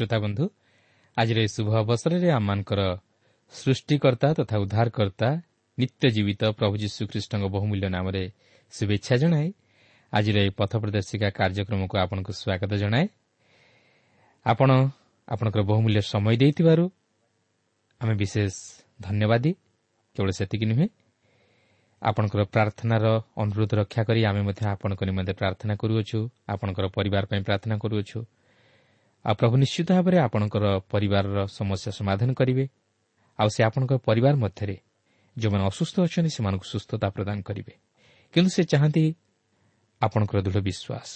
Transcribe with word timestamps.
ପ୍ରିୟ 0.00 0.08
ଶ୍ରୋତା 0.08 0.18
ବନ୍ଧୁ 0.18 0.44
ଆଜିର 1.16 1.38
ଏହି 1.40 1.50
ଶୁଭ 1.56 1.68
ଅବସରରେ 1.82 2.28
ଆମମାନଙ୍କର 2.32 2.80
ସୃଷ୍ଟିକର୍ତ୍ତା 3.54 4.28
ତଥା 4.38 4.56
ଉଦ୍ଧାରକର୍ତ୍ତା 4.64 5.28
ନିତ୍ୟ 5.78 6.04
ଜୀବିତ 6.16 6.42
ପ୍ରଭୁ 6.58 6.74
ଯୀଶୁଖ୍ରୀଷ୍ଟଙ୍କ 6.82 7.44
ବହୁମୂଲ୍ୟ 7.54 7.88
ନାମରେ 7.96 8.22
ଶୁଭେଚ୍ଛା 8.72 9.14
ଜଣାଏ 9.22 9.48
ଆଜିର 10.12 10.36
ଏହି 10.44 10.52
ପଥ 10.60 10.72
ପ୍ରଦର୍ଶିକା 10.82 11.28
କାର୍ଯ୍ୟକ୍ରମକୁ 11.38 11.94
ଆପଣଙ୍କୁ 12.04 12.32
ସ୍ୱାଗତ 12.32 12.72
ଜଣାଏ 12.82 13.06
ଆପଣ 14.46 14.70
ଆପଣଙ୍କର 15.28 15.62
ବହୁମୂଲ୍ୟ 15.70 16.00
ସମୟ 16.12 16.34
ଦେଇଥିବାରୁ 16.42 16.84
ଆମେ 18.00 18.14
ବିଶେଷ 18.22 18.52
ଧନ୍ୟବାଦୀ 19.00 19.52
କେବଳ 20.16 20.30
ସେତିକି 20.38 20.66
ନୁହେଁ 20.70 20.86
ଆପଣଙ୍କର 22.02 22.42
ପ୍ରାର୍ଥନାର 22.48 23.04
ଅନୁରୋଧ 23.36 23.70
ରକ୍ଷା 23.80 24.02
କରି 24.08 24.20
ଆମେ 24.24 24.40
ମଧ୍ୟ 24.48 24.62
ଆପଣଙ୍କ 24.74 25.00
ନିମନ୍ତେ 25.04 25.32
ପ୍ରାର୍ଥନା 25.40 25.74
କରୁଅଛୁ 25.76 26.18
ଆପଣଙ୍କର 26.48 26.86
ପରିବାର 26.96 27.24
ପାଇଁ 27.30 27.42
ପ୍ରାର୍ଥନା 27.44 27.76
କରୁଅଛୁ 27.84 28.18
ଆଉ 29.24 29.34
ପ୍ରଭୁ 29.34 29.54
ନିଶ୍ଚିତ 29.62 29.88
ଭାବରେ 29.92 30.16
ଆପଣଙ୍କର 30.26 30.64
ପରିବାରର 30.92 31.38
ସମସ୍ୟା 31.58 31.90
ସମାଧାନ 31.98 32.30
କରିବେ। 32.34 32.64
ଆଉ 33.38 33.48
ସେ 33.54 33.60
ଆପଣଙ୍କ 33.68 33.92
ପରିବାର 34.08 34.34
ମଧ୍ୟରେ 34.36 34.76
ଯେଉଁମାନେ 35.36 35.64
ଅସୁସ୍ଥ 35.70 35.94
ଅଛନ୍ତି 36.06 36.30
ସେମାନଙ୍କୁ 36.36 36.66
ସୁସ୍ଥତା 36.72 37.06
ପ୍ରଦାନ 37.16 37.38
କରିବେ। 37.48 37.72
କିନ୍ତୁ 38.34 38.50
ସେ 38.56 38.62
ଚାହାନ୍ତି 38.72 39.04
ଆପଣଙ୍କର 40.00 40.38
ଦୃଢ଼ 40.46 40.60
ବିଶ୍ୱାସ। 40.68 41.10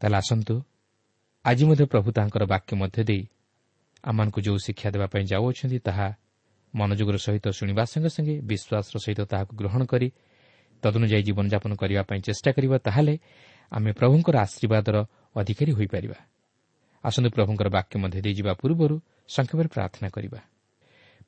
ତାହେଲେ 0.00 0.16
ଆସନ୍ତୁ 0.16 0.54
ଆଜି 1.44 1.64
ମଧ୍ୟ 1.68 1.84
ପ୍ରଭୁ 1.92 2.08
ତାଙ୍କର 2.12 2.42
ବାକ୍ୟ 2.44 2.72
ମଧ୍ୟ 2.76 3.00
ଦେଇ 3.08 3.22
ଆମମାନଙ୍କୁ 4.04 4.38
ଯେଉଁ 4.46 4.58
ଶିକ୍ଷା 4.66 4.88
ଦେବା 4.94 5.06
ପାଇଁ 5.12 5.24
ଯାଉଅଛନ୍ତି 5.32 5.78
ତାହା 5.78 6.08
ମନୋଯୋଗର 6.74 7.16
ସହିତ 7.26 7.46
ଶୁଣିବା 7.58 7.82
ସଙ୍ଗେ 7.92 8.10
ସଙ୍ଗେ 8.16 8.34
ବିଶ୍ୱାସର 8.50 8.96
ସହିତ 9.04 9.20
ତାହାକୁ 9.32 9.52
ଗ୍ରହଣ 9.60 9.82
କରି 9.92 10.08
ତଦନୁଯାୟୀ 10.82 11.22
ଜୀବନଯାପନ 11.22 11.72
କରିବା 11.76 12.02
ପାଇଁ 12.02 12.20
ଚେଷ୍ଟା 12.26 12.50
କରିବା 12.56 12.76
ତାହେଲେ 12.86 13.14
ଆମେ 13.72 13.90
ପ୍ରଭୁଙ୍କର 13.92 14.34
ଆଶୀର୍ବାଦର 14.46 14.96
ଅଧିକାରୀ 15.36 15.72
ହୋଇପାରିବା। 15.72 16.18
ଆସନ୍ତୁ 17.04 17.30
ପ୍ରଭୁଙ୍କର 17.30 17.68
ବାକ୍ୟ 17.68 17.94
ମଧ୍ୟ 17.98 18.18
ଦେଇଯିବା 18.20 18.52
ପୂର୍ବରୁ 18.52 18.96
ସଂକ୍ଷେପରେ 19.28 19.68
ପ୍ରାର୍ଥନା 19.68 20.08
କରିବା। 20.08 20.40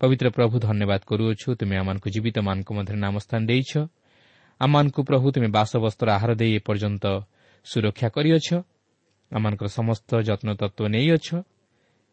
ପବିତ୍ର 0.00 0.26
ପ୍ରଭୁ 0.30 0.54
ଧନ୍ୟବାଦ 0.58 1.00
କରୁଅଛୁ 1.10 1.48
ତୁମେ 1.54 1.76
ଆମମାନଙ୍କୁ 1.76 2.08
ଜୀବିତମାନଙ୍କ 2.10 2.68
ମଧ୍ୟରେ 2.72 2.98
ନାମସ୍ଥାନ 3.06 3.40
ଦେଇଛ। 3.46 3.72
ଆମମାନଙ୍କୁ 4.60 5.00
ପ୍ରଭୁ 5.02 5.26
ତୁମେ 5.34 5.48
ବାସବସ୍ତ୍ର 5.48 6.08
ଆହାର 6.10 6.30
ଦେଇ 6.34 6.52
ଏପର୍ଯ୍ୟନ୍ତ 6.56 7.04
ସୁରକ୍ଷା 7.64 8.08
କରିଅଛ। 8.08 8.48
ଆମମାନଙ୍କର 9.32 9.68
ସମସ୍ତ 9.68 10.10
ଯତ୍ନ 10.28 10.48
ତତ୍ତ୍ୱ 10.60 10.88
ନେଇଅଛ। 10.88 11.28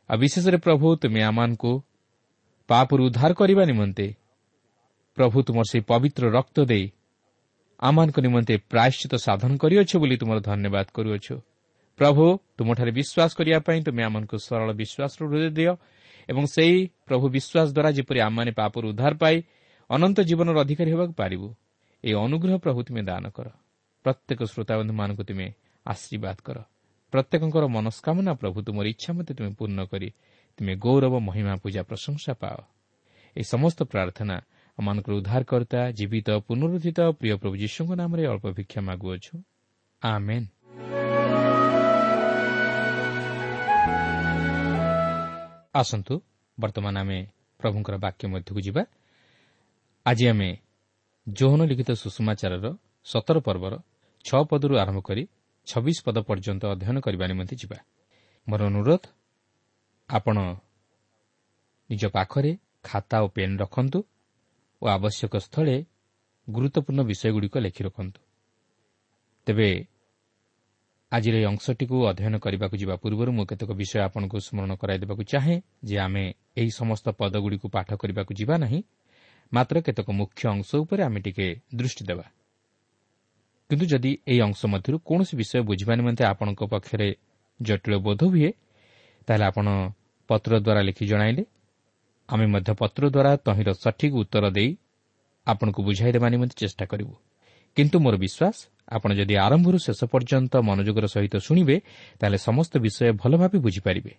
ଆଉ 0.09 0.17
ବିଶେଷରେ 0.17 0.57
ପ୍ରଭୁ 0.57 0.85
ତୁମେ 1.01 1.21
ଆମମାନଙ୍କୁ 1.21 1.71
ପାପରୁ 2.69 3.01
ଉଦ୍ଧାର 3.07 3.31
କରିବା 3.33 3.63
ନିମନ୍ତେ 3.65 4.07
ପ୍ରଭୁ 5.17 5.37
ତୁମର 5.43 5.65
ସେହି 5.71 5.83
ପବିତ୍ର 5.87 6.23
ରକ୍ତ 6.31 6.57
ଦେଇ 6.65 6.85
ଆମମାନଙ୍କ 7.79 8.17
ନିମନ୍ତେ 8.19 8.53
ପ୍ରାୟଶ୍ଚିତ 8.71 9.13
ସାଧନ 9.15 9.51
କରିଅଛ 9.57 9.91
ବୋଲି 10.01 10.15
ତୁମର 10.17 10.37
ଧନ୍ୟବାଦ 10.39 10.87
କରୁଅଛୁ। 10.93 11.35
ପ୍ରଭୁ 11.99 12.23
ତୁମଠାରେ 12.57 12.91
ବିଶ୍ୱାସ 12.99 13.31
କରିବା 13.37 13.59
ପାଇଁ 13.67 13.79
ତୁମେ 13.85 14.01
ଆମମାନଙ୍କୁ 14.03 14.37
ସରଳ 14.37 14.69
ବିଶ୍ୱାସରୁ 14.81 15.23
ହୃଦୟ 15.31 15.49
ଦିଅ 15.57 15.71
ଏବଂ 16.29 16.43
ସେହି 16.55 16.77
ପ୍ରଭୁ 17.07 17.25
ବିଶ୍ୱାସ 17.35 17.67
ଦ୍ୱାରା 17.75 17.89
ଯେପରି 17.97 18.19
ଆମମାନେ 18.27 18.51
ପାପରୁ 18.51 18.85
ଉଦ୍ଧାର 18.91 19.13
ପାଇ 19.23 19.35
ଅନନ୍ତ 19.89 20.17
ଜୀବନର 20.29 20.57
ଅଧିକାରୀ 20.65 20.89
ହେବାକୁ 20.93 21.13
ପାରିବୁ 21.21 21.47
ଏହି 22.03 22.15
ଅନୁଗ୍ରହ 22.25 22.55
ପ୍ରଭୁ 22.57 22.79
ତୁମେ 22.87 23.01
ଦାନ 23.01 23.23
କର। 23.29 23.47
ପ୍ରତ୍ୟେକ 24.05 24.39
ଶ୍ରୋତାବନ୍ଧୁମାନଙ୍କୁ 24.43 25.23
ତୁମେ 25.29 25.47
ଆଶୀର୍ବାଦ 25.85 26.37
କର। 26.47 26.57
ପ୍ରତ୍ୟେକଙ୍କର 27.13 27.63
ମନସ୍କାମନା 27.75 28.31
ପ୍ରଭୁ 28.41 28.57
ତୁମର 28.65 28.85
ଇଚ୍ଛା 28.93 29.11
ମଧ୍ୟ 29.13 29.31
ତୁମେ 29.37 29.51
ପୂର୍ଣ୍ଣ 29.59 29.79
କରି 29.91 30.09
ତୁମେ 30.57 30.73
ଗୌରବ 30.75 31.13
ମହିମା 31.27 31.53
ପୂଜା 31.63 31.81
ପ୍ରଶଂସା 31.83 32.33
ପାଅ। 32.41 32.57
ଏହି 33.35 33.45
ସମସ୍ତ 33.53 33.79
ପ୍ରାର୍ଥନା 33.83 34.35
ଆମମାନଙ୍କର 34.79 35.13
ଉଦ୍ଧାରକର୍ତ୍ତା 35.19 35.81
ଜୀବିତ 35.97 36.27
ପୁନରୁଦ୍ଧିତ 36.47 36.99
ପ୍ରିୟ 37.19 37.35
ପ୍ରଭୁ 37.41 37.55
ଯୀଶୁଙ୍କ 37.63 37.91
ନାମରେ 38.01 38.23
ଅଳ୍ପ 38.31 38.45
ଭିକ୍ଷା 38.57 38.79
ମାଗୁଅଛୁ। 38.81 39.33
ଆସନ୍ତୁ। 45.73 46.13
ବର୍ତ୍ତମାନ 46.57 46.95
ଆମେ 46.97 47.19
ପ୍ରଭୁଙ୍କର 47.59 47.95
ବାକ୍ୟ 47.97 48.23
ମଧ୍ୟକୁ 48.27 48.59
ଯିବା। 48.61 48.83
ଆଜି 50.05 50.25
ଆମେ 50.27 50.49
ଯୌନ 51.27 51.59
ଲିଖିତ 51.65 51.89
ସୁଷମାଚାରର 51.93 52.65
ସତର 53.05 53.37
ପର୍ବର 53.39 53.73
ଛଅ 54.25 54.41
ପଦରୁ 54.49 54.73
ଆରମ୍ଭ 54.77 54.99
କରି 55.01 55.23
ଛବିଶ 55.67 55.97
ପଦ 56.05 56.17
ପର୍ଯ୍ୟନ୍ତ 56.27 56.63
ଅଧ୍ୟୟନ 56.73 56.97
କରିବା 56.99 57.25
ନିମନ୍ତେ 57.27 57.55
ଯିବା। 57.55 57.77
ମୋର 58.47 58.61
ଅନୁରୋଧ 58.65 59.03
ଆପଣ 60.09 60.37
ନିଜ 61.89 62.03
ପାଖରେ 62.07 62.51
ଖାତା 62.83 63.17
ଓ 63.25 63.27
ପେନ୍ 63.27 63.55
ରଖନ୍ତୁ 63.59 63.99
ଓ 64.81 64.85
ଆବଶ୍ୟକ 64.87 65.33
ସ୍ଥଳେ 65.37 65.75
ଗୁରୁତ୍ୱପୂର୍ଣ୍ଣ 66.47 67.01
ବିଷୟଗୁଡ଼ିକ 67.01 67.55
ଲେଖି 67.57 67.81
ରଖନ୍ତୁ। 67.83 68.21
ତେବେ 69.47 69.69
ଆଜିର 71.11 71.35
ଏହି 71.35 71.45
ଅଂଶଟିକୁ 71.45 71.95
ଅଧ୍ୟୟନ 72.07 72.35
କରିବାକୁ 72.39 72.75
ଯିବା 72.77 72.95
ପୂର୍ବରୁ 72.95 73.31
ମୁଁ 73.31 73.45
କେତେକ 73.45 73.71
ବିଷୟ 73.71 73.97
ଆପଣଙ୍କୁ 74.07 74.37
ସ୍ମରଣ 74.47 74.71
କରାଇଦେବାକୁ 74.75 75.23
ଚାହେଁ 75.23 75.57
ଯେ 75.83 75.95
ଆମେ 75.99 76.23
ଏହି 76.57 76.71
ସମସ୍ତ 76.71 77.05
ପଦଗୁଡ଼ିକୁ 77.19 77.67
ପାଠ 77.69 77.89
କରିବାକୁ 78.01 78.31
ଯିବା 78.33 78.55
ନାହିଁ। 78.57 78.79
ମାତ୍ର 79.51 79.75
କେତେକ 79.81 80.07
ମୁଖ୍ୟ 80.11 80.41
ଅଂଶ 80.47 80.69
ଉପରେ 80.83 81.01
ଆମେ 81.03 81.19
ଟିକେ 81.19 81.47
ଦୃଷ୍ଟି 81.75 82.03
ଦେବା। 82.07 82.25
କିନ୍ତୁ 83.69 83.85
ଯଦି 83.85 84.11
ଏହି 84.27 84.39
ଅଂଶ 84.41 84.59
ମଧ୍ୟରୁ 84.65 84.97
କୌଣସି 85.07 85.33
ବିଷୟ 85.37 85.59
ବୁଝିବା 85.69 85.93
ନିମନ୍ତେ 85.95 86.23
ଆପଣଙ୍କ 86.23 86.61
ପକ୍ଷରେ 86.73 87.07
ଜଟିଳ 87.59 87.93
ବୋଧ 87.97 88.21
ହୁଏ 88.31 88.49
ତାହେଲେ 89.27 89.45
ଆପଣ 89.45 89.67
ପତ୍ର 90.29 90.51
ଦ୍ୱାରା 90.59 90.81
ଲେଖି 90.81 91.05
ଜଣାଇଲେ। 91.07 91.43
ଆମେ 92.29 92.45
ମଧ୍ୟ 92.45 92.71
ପତ୍ର 92.81 93.03
ଦ୍ୱାରା 93.09 93.31
ତହିଁର 93.45 93.69
ସଠିକ୍ 93.83 94.15
ଉତ୍ତର 94.15 94.45
ଦେଇ 94.49 94.69
ଆପଣଙ୍କୁ 95.47 95.79
ବୁଝାଇ 95.83 96.11
ଦେବା 96.15 96.27
ନିମନ୍ତେ 96.29 96.55
ଚେଷ୍ଟା 96.61 96.85
କରିବୁ। 96.91 97.13
କିନ୍ତୁ 97.77 97.97
ମୋର 98.03 98.15
ବିଶ୍ୱାସ 98.23 98.57
ଆପଣ 98.91 99.09
ଯଦି 99.13 99.35
ଆରମ୍ଭରୁ 99.35 99.77
ଶେଷ 99.77 99.99
ପର୍ଯ୍ୟନ୍ତ 100.13 100.53
ମନୋଯୋଗର 100.67 101.05
ସହିତ 101.05 101.35
ଶୁଣିବେ 101.37 101.75
ତାହେଲେ 102.19 102.37
ସମସ୍ତ 102.37 102.73
ବିଷୟ 102.77 103.11
ଭଲ 103.21 103.33
ଭାବେ 103.37 103.57
ବୁଝିପାରିବେ। 103.65 104.13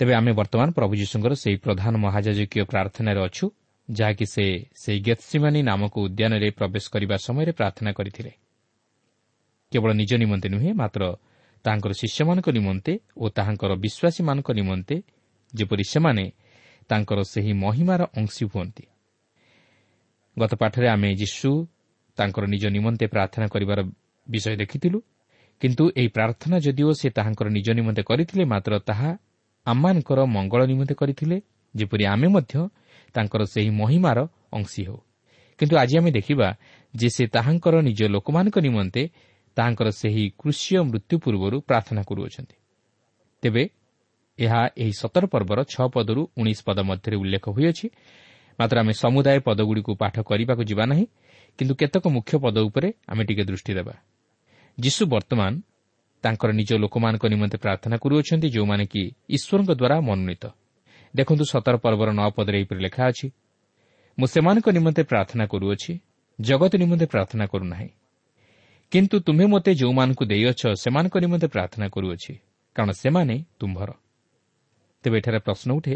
ତେବେ 0.00 0.12
ଆମେ 0.14 0.32
ବର୍ତ୍ତମାନ 0.32 0.68
ପ୍ରଭୁ 0.70 0.92
ଯୀଶୁଙ୍କର 1.02 1.32
ସେହି 1.34 1.56
ପ୍ରଧାନ 1.56 1.92
ମହାଯାଜକୀୟ 1.96 2.64
ପ୍ରାର୍ଥନାରେ 2.64 3.20
ଅଛୁ 3.20 3.44
ଯାହାକି 3.88 4.24
ସେ 4.26 4.44
ସେହି 4.82 4.98
ଗେତ୍ସିମାନି 5.00 5.60
ନାମକ 5.62 5.94
ଉଦ୍ୟାନରେ 6.06 6.48
ପ୍ରବେଶ 6.50 6.84
କରିବା 6.90 7.16
ସମୟରେ 7.26 7.52
ପ୍ରାର୍ଥନା 7.52 7.90
କରିଥିଲେ। 7.92 8.32
କେବଳ 9.72 9.90
ନିଜ 9.92 10.12
ନିମନ୍ତେ 10.14 10.48
ନୁହେଁ 10.48 10.70
ମାତ୍ର 10.74 11.02
ତାହାଙ୍କର 11.64 11.92
ଶିଷ୍ୟମାନଙ୍କ 11.92 12.48
ନିମନ୍ତେ 12.48 12.92
ଓ 13.16 13.24
ତାହାଙ୍କର 13.28 13.72
ବିଶ୍ୱାସୀମାନଙ୍କ 13.84 14.48
ନିମନ୍ତେ 14.52 14.96
ଯେପରି 15.52 15.84
ସେମାନେ 15.84 16.24
ତାଙ୍କର 16.88 17.18
ସେହି 17.32 17.52
ମହିମାର 17.64 18.02
ଅଂଶୀ 18.16 18.44
ହୁଅନ୍ତି 18.44 18.84
ଗତ 20.36 20.52
ପାଠରେ 20.54 20.86
ଆମେ 20.88 21.08
ଯୀଶୁ 21.14 21.50
ତାଙ୍କର 22.16 22.44
ନିଜ 22.46 22.64
ନିମନ୍ତେ 22.66 23.06
ପ୍ରାର୍ଥନା 23.06 23.46
କରିବାର 23.46 23.80
ବିଷୟ 24.28 24.56
ଦେଖିଥିଲୁ। 24.56 24.98
କିନ୍ତୁ 25.60 25.84
ଏହି 25.96 26.08
ପ୍ରାର୍ଥନା 26.08 26.56
ଯଦିଓ 26.58 26.90
ସେ 26.92 27.08
ତାହାଙ୍କର 27.10 27.48
ନିଜ 27.48 27.68
ନିମନ୍ତେ 27.70 28.02
କରିଥିଲେ 28.02 28.44
ମାତ୍ର 28.44 28.72
ତାହା 28.78 29.10
ଆମମାନଙ୍କର 29.66 30.18
ମଙ୍ଗଳ 30.26 30.60
ନିମନ୍ତେ 30.66 30.94
କରିଥିଲେ 30.94 31.36
ଯେପରି 31.76 32.04
ଆମେ 32.06 32.28
ମଧ୍ୟ 32.28 32.68
ତାଙ୍କର 33.14 33.42
ସେହି 33.44 33.70
ମହିମାର 33.70 34.18
ଅଂଶୀ 34.52 34.82
ହେଉ। 34.84 35.00
କିନ୍ତୁ 35.58 35.74
ଆଜି 35.76 35.94
ଆମେ 35.98 36.10
ଦେଖିବା 36.10 36.48
ଯେ 36.96 37.08
ସେ 37.08 37.24
ତାହାଙ୍କର 37.26 37.74
ନିଜ 37.80 38.00
ଲୋକମାନଙ୍କ 38.04 38.56
ନିମନ୍ତେ 38.58 39.02
ତାହାଙ୍କର 39.56 39.88
ସେହି 39.90 40.24
କୃଷିୟ 40.38 40.82
ମୃତ୍ୟୁ 40.82 41.18
ପୂର୍ବରୁ 41.18 41.56
ପ୍ରାର୍ଥନା 41.60 42.02
କରୁଅଛନ୍ତି। 42.02 42.56
ତେବେ 43.42 43.68
ଏହା 44.38 44.60
ଏହି 44.76 44.92
ସତର 44.98 45.24
ପର୍ବର 45.26 45.58
ଛଅ 45.62 45.86
ପଦରୁ 45.88 46.22
ଉଣେଇଶ 46.36 46.60
ପଦ 46.66 46.78
ମଧ୍ୟରେ 46.80 47.16
ଉଲ୍ଲେଖ 47.16 47.44
ହୋଇଅଛି। 47.48 47.86
ମାତ୍ର 48.60 48.76
ଆମେ 48.80 48.92
ସମୁଦାୟ 48.92 49.40
ପଦଗୁଡ଼ିକୁ 49.40 49.92
ପାଠ 49.94 50.20
କରିବାକୁ 50.20 50.62
ଯିବା 50.64 50.84
ନାହିଁ। 50.86 51.06
କିନ୍ତୁ 51.58 51.74
କେତେକ 51.74 52.04
ମୁଖ୍ୟ 52.08 52.38
ପଦ 52.38 52.56
ଉପରେ 52.58 52.88
ଆମେ 53.08 53.22
ଟିକେ 53.24 53.44
ଦୃଷ୍ଟି 53.44 53.72
ଦେବା। 53.74 53.94
ଯୀଶୁ 54.78 55.02
ବର୍ତ୍ତମାନ 55.06 55.52
ତାଙ୍କର 56.24 56.50
ନିଜ 56.52 56.70
ଲୋକମାନଙ୍କ 56.74 57.24
ନିମନ୍ତେ 57.26 57.58
ପ୍ରାର୍ଥନା 57.58 57.96
କରୁଅଛନ୍ତି 57.96 58.48
ଯେଉଁମାନେ 58.48 58.84
କି 58.86 59.02
ଈଶ୍ୱରଙ୍କ 59.28 59.70
ଦ୍ୱାରା 59.70 59.96
ମନୋନୀତ। 60.00 60.44
ଦେଖନ୍ତୁ 61.14 61.44
ସତର 61.44 61.74
ପର୍ବର 61.76 62.08
ନଅ 62.12 62.28
ପଦରେ 62.36 62.56
ଏହିପରି 62.58 62.80
ଲେଖା 62.80 63.02
ଅଛି 63.06 63.26
ମୁଁ 64.18 64.26
ସେମାନଙ୍କ 64.26 64.66
ନିମନ୍ତେ 64.68 65.02
ପ୍ରାର୍ଥନା 65.02 65.44
କରୁଅଛି 65.46 65.92
ଜଗତ 66.40 66.72
ନିମନ୍ତେ 66.76 67.06
ପ୍ରାର୍ଥନା 67.06 67.44
କରୁନାହିଁ। 67.46 67.90
କିନ୍ତୁ 68.92 69.16
ତୁମେ 69.20 69.44
ମୋତେ 69.46 69.70
ଯେଉଁମାନଙ୍କୁ 69.74 70.24
ଦେଇଅଛ 70.24 70.62
ସେମାନଙ୍କ 70.74 71.14
ନିମନ୍ତେ 71.18 71.46
ପ୍ରାର୍ଥନା 71.46 71.86
କରୁଅଛି 71.88 72.32
କାରଣ 72.76 72.90
ସେମାନେ 72.92 73.36
ତୁମ୍ଭର। 73.60 73.90
ତେବେ 75.04 75.16
ଏଠାରେ 75.18 75.38
ପ୍ରଶ୍ନ 75.38 75.68
ଉଠେ 75.72 75.94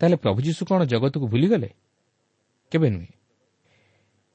ତାହେଲେ 0.00 0.16
ପ୍ରଭୁ 0.16 0.38
ଯୀଶୁ 0.42 0.62
କ'ଣ 0.66 0.80
ଜଗତକୁ 0.84 1.26
ଭୁଲିଗଲେ? 1.28 1.70
କେବେ 2.72 2.88
ନୁହେଁ। 2.90 3.21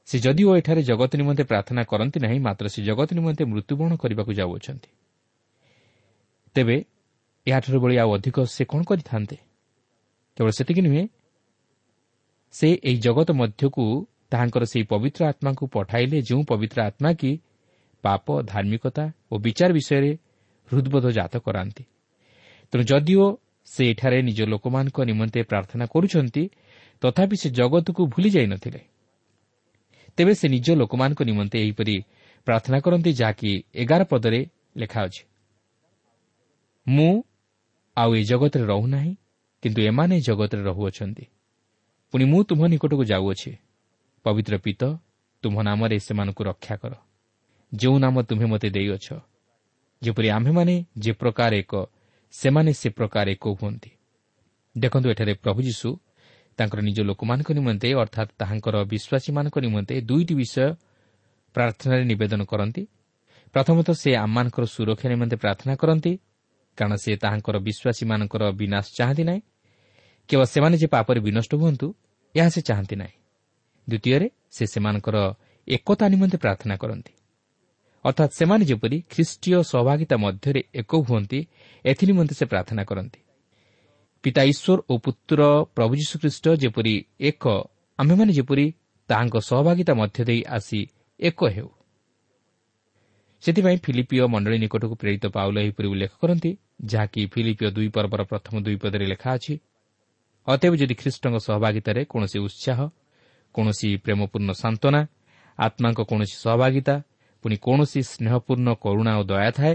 ସେ 0.08 0.16
ଯଦିଓ 0.18 0.50
ଏଠାରେ 0.56 0.82
ଜଗତ 0.82 1.12
ନିମନ୍ତେ 1.16 1.44
ପ୍ରାର୍ଥନା 1.44 1.82
କରନ୍ତି 1.84 2.18
ନାହିଁ 2.20 2.38
ମାତ୍ର 2.38 2.64
ସେ 2.68 2.80
ଜଗତ 2.82 3.08
ନିମନ୍ତେ 3.14 3.44
ମୃତ୍ୟୁବରଣ 3.44 3.92
କରିବାକୁ 3.96 4.32
ଯାଉଅଛନ୍ତି। 4.32 4.90
ତେବେ 6.54 6.76
ଏହାଠାରୁ 7.46 7.78
ଭଳି 7.80 7.96
ଆଉ 7.98 8.10
ଅଧିକ 8.16 8.36
ସେ 8.46 8.62
କ'ଣ 8.64 8.80
କରିଥାନ୍ତେ? 8.82 9.36
କେବଳ 10.36 10.50
ସେତିକି 10.50 10.80
ନୁହେଁ 10.80 11.04
ସେ 12.54 12.68
ଏହି 12.88 12.98
ଜଗତ 12.98 13.28
ମଧ୍ୟକୁ 13.32 13.84
ତାହାଙ୍କର 14.30 14.64
ସେହି 14.64 14.84
ପବିତ୍ର 14.84 15.20
ଆତ୍ମାକୁ 15.26 15.62
ପଠାଇଲେ 15.66 16.18
ଯେଉଁ 16.22 16.42
ପବିତ୍ର 16.44 16.78
ଆତ୍ମା 16.82 17.10
କି 17.12 17.30
ପାପ 18.02 18.26
ଧାର୍ମିକତା 18.42 19.04
ଓ 19.32 19.34
ବିଚାର 19.38 19.70
ବିଷୟରେ 19.72 20.10
ହୃଦବୋଧ 20.68 21.06
ଜାତ 21.10 21.34
କରାନ୍ତି। 21.38 21.84
ତେଣୁ 22.72 22.84
ଯଦିଓ 22.84 23.26
ସେ 23.68 23.82
ଏଠାରେ 23.90 24.18
ନିଜ 24.22 24.40
ଲୋକମାନଙ୍କ 24.42 24.98
ନିମନ୍ତେ 25.00 25.40
ପ୍ରାର୍ଥନା 25.42 25.84
କରୁଛନ୍ତି 25.86 26.42
ତଥାପି 27.02 27.36
ସେ 27.36 27.48
ଜଗତକୁ 27.50 28.02
ଭୁଲି 28.06 28.30
ଯାଇନଥିଲେ। 28.30 28.80
ତେବେ 30.18 30.32
ସେ 30.34 30.46
ନିଜ 30.48 30.66
ଲୋକମାନଙ୍କ 30.70 31.20
ନିମନ୍ତେ 31.22 31.56
ଏହିପରି 31.58 31.96
ପ୍ରାର୍ଥନା 32.46 32.78
କରନ୍ତି 32.80 33.10
ଯାହାକି 33.12 33.50
ଏଗାର 33.74 34.02
ପଦରେ 34.04 34.40
ଲେଖା 34.76 35.00
ଅଛି। 35.02 35.22
ମୁଁ 36.86 37.22
ଆଉ 37.96 38.10
ଏ 38.14 38.22
ଜଗତରେ 38.22 38.64
ରହୁନାହିଁ 38.64 39.12
କିନ୍ତୁ 39.62 39.80
ଏମାନେ 39.82 40.20
ଜଗତରେ 40.20 40.62
ରହୁଅଛନ୍ତି। 40.62 41.24
ପୁଣି 42.12 42.24
ମୁଁ 42.24 42.40
ତୁମ୍ଭ 42.44 42.62
ନିକଟକୁ 42.66 43.04
ଯାଉଅଛି। 43.04 43.52
ପବିତ୍ର 44.24 44.54
ପିତ 44.58 44.82
ତୁମ୍ଭ 45.42 45.58
ନାମରେ 45.62 45.96
ସେମାନଙ୍କୁ 45.98 46.42
ରକ୍ଷା 46.44 46.76
କର। 46.76 46.92
ଯେଉଁ 47.74 47.96
ନାମ 47.98 48.22
ତୁମ୍ଭେ 48.22 48.46
ମୋତେ 48.46 48.68
ଦେଇଅଛ 48.70 49.06
ଯେପରି 50.02 50.28
ଆମ୍ଭେମାନେ 50.30 50.74
ଯେ 50.98 51.12
ପ୍ରକାର 51.12 51.52
ଏକ 51.54 51.72
ସେମାନେ 52.34 52.70
ସେ 52.72 52.88
ପ୍ରକାର 52.88 53.26
ଏକ 53.28 53.44
ହୁଅନ୍ତି। 53.60 53.90
ଦେଖନ୍ତୁ 54.78 55.06
ଏଠାରେ 55.10 55.34
ପ୍ରଭୁ 55.34 55.60
ଯୀଶୁ 55.62 55.88
ତାଙ୍କର 56.58 56.80
ନିଜ 56.80 56.98
ଲୋକମାନଙ୍କ 57.00 57.50
ନିମନ୍ତେ 57.58 57.88
ଅର୍ଥାତ୍ 57.94 58.30
ତାହାଙ୍କର 58.40 58.76
ବିଶ୍ୱାସୀମାନଙ୍କ 58.92 59.56
ନିମନ୍ତେ 59.66 59.94
ଦୁଇଟି 60.00 60.34
ବିଷୟ 60.34 60.66
ପ୍ରାର୍ଥନାରେ 61.54 62.04
ନିବେଦନ 62.04 62.40
କରନ୍ତି। 62.44 62.82
ପ୍ରଥମତଃ 63.54 63.94
ସେ 63.94 64.10
ଆମମାନଙ୍କର 64.16 64.64
ସୁରକ୍ଷା 64.66 65.08
ନିମନ୍ତେ 65.08 65.36
ପ୍ରାର୍ଥନା 65.36 65.74
କରନ୍ତି 65.76 66.12
କାରଣ 66.78 66.94
ସେ 66.94 67.10
ତାହାଙ୍କର 67.16 67.56
ବିଶ୍ୱାସୀମାନଙ୍କର 67.58 68.42
ବିନାଶ 68.60 68.86
ଚାହାନ୍ତି 68.98 69.24
ନାହିଁ। 69.24 69.42
କେବଳ 70.28 70.44
ସେମାନେ 70.44 70.76
ଯେ 70.78 70.86
ପାପରେ 70.86 71.20
ବିନଷ୍ଟ 71.20 71.52
ହୁଅନ୍ତୁ 71.54 71.86
ଏହା 72.34 72.48
ସେ 72.48 72.60
ଚାହାନ୍ତି 72.60 72.96
ନାହିଁ। 72.96 73.16
ଦ୍ୱିତୀୟରେ 73.88 74.28
ସେ 74.50 74.64
ସେମାନଙ୍କର 74.66 75.16
ଏକତା 75.68 76.04
ନିମନ୍ତେ 76.08 76.36
ପ୍ରାର୍ଥନା 76.38 76.74
କରନ୍ତି। 76.76 77.12
ଅର୍ଥାତ୍ 78.04 78.32
ସେମାନେ 78.32 78.64
ଯେପରି 78.64 78.98
ଖ୍ରୀଷ୍ଟୀୟ 79.10 79.62
ସହଭାଗିତା 79.62 80.16
ମଧ୍ୟରେ 80.16 80.60
ଏକ 80.74 80.92
ହୁଅନ୍ତି 81.08 81.38
ଏଥିନିମନ୍ତେ 81.84 82.34
ସେ 82.34 82.44
ପ୍ରାର୍ଥନା 82.44 82.82
କରନ୍ତି। 82.84 83.20
ପିତା 84.24 84.42
ଈଶ୍ୱର 84.42 84.78
ଓ 84.90 84.94
ପୁତ୍ର 84.98 85.40
ପ୍ରଭୁ 85.74 85.92
ଯୀଶୁଖ୍ରୀଷ୍ଟ 86.00 86.46
ଯେପରି 86.56 86.94
ଏକ 87.20 87.44
ଆମ୍ଭେମାନେ 87.98 88.32
ଯେପରି 88.32 88.66
ତାହାଙ୍କ 89.08 89.36
ସହଭାଗିତା 89.48 89.92
ମଧ୍ୟ 89.94 90.20
ଦେଇ 90.28 90.42
ଆସି 90.56 90.80
ଏକ 91.20 91.40
ହେଉ। 91.48 91.70
ସେଥିପାଇଁ 93.42 93.78
ଫିଲିପିଓ 93.84 94.24
ମଣ୍ଡଳୀ 94.28 94.58
ନିକଟକୁ 94.58 94.94
ପ୍ରେରିତ 94.94 95.24
ପାଉଲ 95.36 95.56
ଏହିପରି 95.58 95.88
ଉଲ୍ଲେଖ 95.88 96.12
କରନ୍ତି 96.22 96.50
ଯାହାକି 96.84 97.20
ଫିଲିପିଓ 97.26 97.68
ଦୁଇ 97.70 97.88
ପର୍ବର 97.88 98.20
ପ୍ରଥମ 98.30 98.54
ଦୁଇ 98.62 98.76
ପଦରେ 98.82 99.06
ଲେଖା 99.06 99.30
ଅଛି 99.34 99.54
ଅତେବ 100.46 100.72
ଯଦି 100.80 100.94
ଖ୍ରୀଷ୍ଟଙ୍କ 100.94 101.36
ସହଭାଗିତାରେ 101.46 102.00
କୌଣସି 102.04 102.38
ଉତ୍ସାହ 102.38 102.78
କୌଣସି 103.54 103.88
ପ୍ରେମପୂର୍ଣ୍ଣ 104.04 104.50
ସାନ୍ତ୍ୱନା 104.62 105.00
ଆତ୍ମାଙ୍କ 105.58 106.00
କୌଣସି 106.10 106.36
ସହଭାଗିତା 106.44 106.94
ପୁଣି 107.44 107.56
କୌଣସି 107.56 108.00
ସ୍ନେହପୂର୍ଣ୍ଣ 108.12 108.68
କରୁଣା 108.74 109.12
ଓ 109.20 109.22
ଦୟା 109.22 109.50
ଥାଏ 109.50 109.74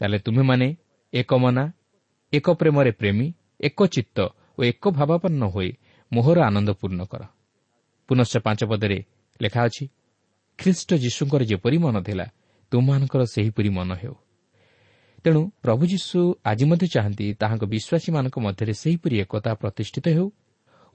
ତାହେଲେ 0.00 0.18
ତୁମେମାନେ 0.18 0.68
ଏକ 1.12 1.30
ମନା 1.34 1.64
ଏକ 2.32 2.46
ପ୍ରେମରେ 2.60 2.90
ପ୍ରେମୀ 3.00 3.26
ଏକ 3.60 3.86
ଚିତ୍ତ 3.86 4.18
ଓ 4.58 4.60
ଏକ 4.64 4.90
ଭାବାପନ୍ନ 4.90 5.42
ହୋଇ 5.44 5.70
ମୋହର 6.12 6.38
ଆନନ୍ଦ 6.44 6.70
ପୂର୍ଣ୍ଣ 6.70 7.00
କର। 7.04 7.22
ପୁନଶ୍ଚ 8.08 8.34
ପାଞ୍ଚ 8.44 8.60
ପଦରେ 8.64 8.98
ଲେଖା 9.42 9.60
ଅଛି 9.64 9.84
ଖ୍ରୀଷ୍ଟ 10.58 10.90
ଯୀଶୁଙ୍କର 10.94 11.42
ଯେପରି 11.44 11.78
ମନ 11.78 11.96
ଥିଲା 12.02 12.26
ତୁମମାନଙ୍କର 12.70 13.22
ସେହିପରି 13.24 13.68
ମନ 13.68 13.90
ହେଉ। 13.94 14.14
ତେଣୁ 15.24 15.40
ପ୍ରଭୁ 15.62 15.82
ଯୀଶୁ 15.86 16.18
ଆଜି 16.44 16.64
ମଧ୍ୟ 16.64 16.86
ଚାହାନ୍ତି 16.94 17.26
ତାହାଙ୍କ 17.40 17.64
ବିଶ୍ୱାସୀମାନଙ୍କ 17.64 18.36
ମଧ୍ୟରେ 18.46 18.72
ସେହିପରି 18.72 19.16
ଏକତା 19.20 19.50
ପ୍ରତିଷ୍ଠିତ 19.54 20.06
ହେଉ 20.08 20.28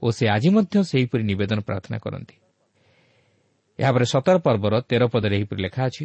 ଓ 0.02 0.06
ସେ 0.10 0.24
ଆଜି 0.28 0.48
ମଧ୍ୟ 0.50 0.74
ସେହିପରି 0.82 1.22
ନିବେଦନ 1.24 1.60
ପ୍ରାର୍ଥନା 1.60 1.98
କରନ୍ତି। 1.98 2.36
ଏହାପରେ 3.78 4.04
ସତର 4.04 4.36
ପର୍ବର 4.38 4.74
ତେର 4.80 5.02
ପଦରେ 5.06 5.34
ଏହିପରି 5.36 5.62
ଲେଖା 5.62 5.82
ଅଛି 5.86 6.04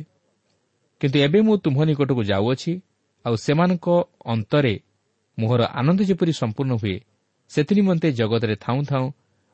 କିନ୍ତୁ 1.01 1.17
ଏବେ 1.19 1.39
ମୁଁ 1.41 1.55
ତୁମ୍ଭ 1.57 1.79
ନିକଟକୁ 1.83 2.23
ଯାଉଅଛି 2.23 2.73
ଆଉ 3.25 3.35
ସେମାନଙ୍କ 3.35 3.87
ଅନ୍ତରେ 4.25 4.73
ମୋହର 5.37 5.61
ଆନନ୍ଦ 5.79 5.99
ଯେପରି 6.01 6.33
ସମ୍ପୂର୍ଣ୍ଣ 6.41 6.73
ହୁଏ 6.81 6.97
ସେଥିନିମନ୍ତେ 7.51 8.07
ଜଗତରେ 8.11 8.55
ଥାଉଁ 8.55 8.81
ଥାଉଁ 8.89 9.07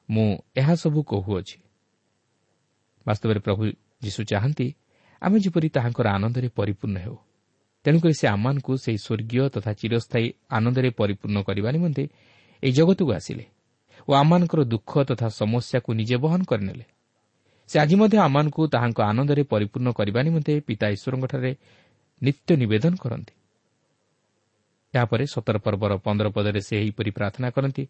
ମୁଁ 0.10 0.28
ଏହାସବୁ 0.58 1.00
କହୁଅଛି। 1.04 1.58
ବାସ୍ତବରେ 3.06 3.40
ପ୍ରଭୁ 3.40 3.64
ଯୀଶୁ 4.04 4.22
ଚାହାନ୍ତି 4.24 4.68
ଆମେ 5.22 5.38
ଯେପରି 5.40 5.68
ତାହାଙ୍କର 5.70 6.08
ଆନନ୍ଦରେ 6.08 6.50
ପରିପୂର୍ଣ୍ଣ 6.58 6.98
ହେଉ। 6.98 7.18
ତେଣୁକରି 7.86 8.14
ସେ 8.14 8.26
ଆମମାନଙ୍କୁ 8.28 8.72
ସେହି 8.84 9.00
ସ୍ୱର୍ଗୀୟ 9.06 9.50
ତଥା 9.50 9.72
ଚିରସ୍ଥାୟୀ 9.74 10.28
ଆନନ୍ଦରେ 10.50 10.90
ପରିପୂର୍ଣ୍ଣ 11.00 11.38
କରିବା 11.42 11.70
ନିମନ୍ତେ 11.72 12.04
ଏହି 12.64 12.74
ଜଗତକୁ 12.78 13.12
ଆସିଲେ 13.14 13.46
ଓ 14.08 14.12
ଆମମାନଙ୍କର 14.14 14.62
ଦୁଃଖ 14.64 14.92
ତଥା 15.10 15.28
ସମସ୍ୟାକୁ 15.42 15.90
ନିଜେ 16.00 16.18
ବହନ 16.24 16.42
କରିନେଲେ। 16.44 16.86
ସେ 17.70 17.76
ଆଜି 17.80 17.96
ମଧ୍ୟ 17.96 18.18
ଆମମାନଙ୍କୁ 18.28 18.62
ତାହାଙ୍କ 18.74 19.00
ଆନନ୍ଦରେ 19.02 19.44
ପରିପୂର୍ଣ୍ଣ 19.44 19.90
କରିବା 19.92 20.20
ନିମନ୍ତେ 20.28 20.54
ପିତା 20.68 20.88
ଈଶ୍ୱରଙ୍କଠାରେ 20.96 21.52
ନିତ୍ୟ 22.22 22.50
ନିବେଦନ 22.62 22.94
କରନ୍ତି। 23.04 23.34
ଏହାପରେ 24.94 25.24
ସତର 25.34 25.58
ପର୍ବର 25.66 25.92
ପନ୍ଦର 26.06 26.28
ପଦରେ 26.36 26.60
ସେ 26.68 26.74
ଏହିପରି 26.82 27.12
ପ୍ରାର୍ଥନା 27.18 27.48
କରନ୍ତି 27.56 27.84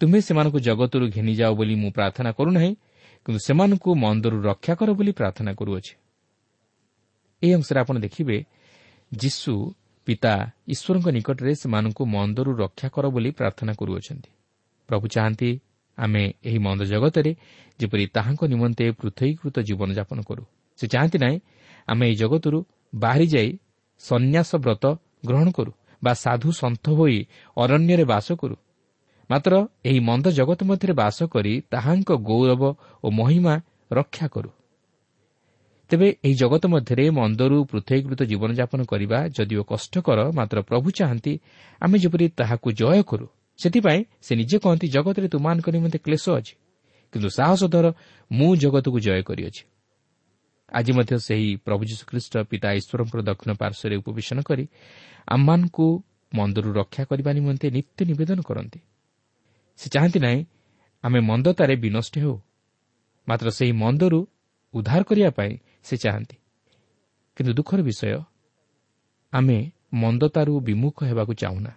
ତୁମେ 0.00 0.18
ସେମାନଙ୍କୁ 0.20 0.58
ଜଗତରୁ 0.68 1.04
ଘେନିଯାଅ 1.16 1.52
ବୋଲି 1.58 1.74
ମୁଁ 1.82 1.90
ପ୍ରାର୍ଥନା 1.98 2.30
କରୁନାହିଁ 2.38 2.72
କିନ୍ତୁ 3.26 3.40
ସେମାନଙ୍କୁ 3.46 3.90
ମନ୍ଦରୁ 4.04 4.36
ରକ୍ଷା 4.50 4.74
କର 4.80 4.88
ବୋଲି 4.98 5.12
ପ୍ରାର୍ଥନା 5.18 5.50
କରୁଅଛି। 5.58 5.92
ଏହି 7.42 7.52
ଅଂଶରେ 7.58 7.78
ଆପଣ 7.80 7.96
ଦେଖିବେ 7.98 8.36
ଯୀଶୁ 9.12 9.52
ପିତା 10.06 10.34
ଈଶ୍ୱରଙ୍କ 10.72 11.06
ନିକଟରେ 11.16 11.52
ସେମାନଙ୍କୁ 11.62 12.02
ମନ୍ଦରୁ 12.16 12.50
ରକ୍ଷା 12.62 12.88
କର 12.94 13.04
ବୋଲି 13.14 13.30
ପ୍ରାର୍ଥନା 13.38 13.72
କରୁଅଛନ୍ତି। 13.80 14.30
ପ୍ରଭୁ 14.88 15.04
ଚାହାନ୍ତି 15.14 15.50
ଆମେ 15.98 16.22
ଏହି 16.48 16.58
ମନ୍ଦ 16.58 16.80
ଜଗତରେ 16.92 17.32
ଯେପରି 17.80 18.04
ତାହାଙ୍କ 18.16 18.42
ନିମନ୍ତେ 18.52 18.84
ପୃଥକୀକୃତ 19.00 19.56
ଜୀବନଯାପନ 19.68 20.18
କରୁ। 20.28 20.42
ସେ 20.78 20.84
ଚାହାନ୍ତି 20.92 21.18
ନାହିଁ 21.24 21.38
ଆମେ 21.88 22.04
ଏହି 22.08 22.16
ଜଗତରୁ 22.22 22.58
ବାହାରି 22.94 23.26
ଯାଇ 23.34 23.50
ସନ୍ନ୍ୟାସ 24.00 24.50
ବ୍ରତ 24.64 24.84
ଗ୍ରହଣ 25.28 25.48
କରୁ। 25.50 25.72
ବା 26.06 26.12
ସାଧୁ 26.24 26.48
ସନ୍ଥ 26.60 26.84
ହୋଇ 26.98 27.18
ଅରଣ୍ୟରେ 27.56 28.04
ବାସ 28.12 28.28
କରୁ। 28.40 28.56
ମାତ୍ର 29.30 29.52
ଏହି 29.88 30.00
ମନ୍ଦ 30.08 30.26
ଜଗତ 30.38 30.60
ମଧ୍ୟରେ 30.70 30.94
ବାସ 31.02 31.18
କରି 31.34 31.52
ତାହାଙ୍କ 31.72 32.10
ଗୌରବ 32.28 32.62
ଓ 33.04 33.06
ମହିମା 33.18 33.54
ରକ୍ଷା 33.92 34.26
କରୁ। 34.34 34.50
ତେବେ 35.90 36.08
ଏହି 36.26 36.34
ଜଗତ 36.34 36.64
ମଧ୍ୟରେ 36.66 37.04
ମନ୍ଦରୁ 37.18 37.58
ପୃଥକୀକୃତ 37.70 38.20
ଜୀବନଯାପନ 38.30 38.80
କରିବା 38.92 39.18
ଯଦିଓ 39.36 39.62
କଷ୍ଟକର 39.70 40.18
ମାତ୍ର 40.38 40.58
ପ୍ରଭୁ 40.68 40.88
ଚାହାନ୍ତି 40.98 41.32
ଆମେ 41.82 41.96
ଯେପରି 42.02 42.26
ତାହାକୁ 42.38 42.68
ଜୟ 42.80 43.00
କରୁ। 43.10 43.26
ସେଥିପାଇଁ 43.58 44.00
ସେ 44.26 44.32
ନିଜେ 44.40 44.56
କହନ୍ତି 44.64 44.86
ଜଗତରେ 44.96 45.28
ତୁମାନଙ୍କ 45.34 45.66
ନିମନ୍ତେ 45.74 45.98
କ୍ଲେଶ 46.04 46.24
ଅଛି 46.38 46.54
କିନ୍ତୁ 47.12 47.28
ସାହସ 47.38 47.62
ଧର 47.74 47.86
ମୁଁ 48.30 48.50
ଜଗତକୁ 48.62 48.98
ଜୟ 49.06 49.22
କରିଅଛି। 49.28 49.62
ଆଜି 50.72 50.92
ମଧ୍ୟ 50.92 51.18
ସେହି 51.18 51.56
ପ୍ରଭୁ 51.56 51.84
ଯୀଶୁଖ୍ରୀଷ୍ଟ 51.84 52.36
ପିତା 52.38 52.72
ଈଶ୍ୱରଙ୍କର 52.72 53.20
ଦକ୍ଷିଣ 53.22 53.52
ପାର୍ଶ୍ୱରେ 53.54 53.96
ଉପବେଶନ 53.96 54.42
କରି 54.42 54.68
ଆମମାନଙ୍କୁ 55.28 56.04
ମନ୍ଦରୁ 56.34 56.72
ରକ୍ଷା 56.72 57.04
କରିବା 57.04 57.32
ନିମନ୍ତେ 57.32 57.70
ନିତ୍ୟ 57.70 58.00
ନିବେଦନ 58.06 58.40
କରନ୍ତି। 58.40 58.80
ସେ 59.76 59.86
ଚାହାନ୍ତି 59.90 60.18
ନାହିଁ 60.18 60.44
ଆମେ 61.04 61.20
ମନ୍ଦତାରେ 61.20 61.76
ବିନଷ୍ଟ 61.76 62.18
ହେଉ। 62.18 62.40
ମାତ୍ର 63.28 63.50
ସେହି 63.50 63.72
ମନ୍ଦରୁ 63.72 64.26
ଉଦ୍ଧାର 64.74 65.02
କରିବା 65.02 65.30
ପାଇଁ 65.30 65.52
ସେ 65.82 65.96
ଚାହାନ୍ତି। 65.96 66.36
କିନ୍ତୁ 67.36 67.52
ଦୁଃଖର 67.52 67.82
ବିଷୟ 67.82 68.20
ଆମେ 69.32 69.70
ମନ୍ଦତାରୁ 69.92 70.60
ବିମୁଖ 70.60 71.04
ହେବାକୁ 71.04 71.32
ଚାହୁଁନା। 71.34 71.72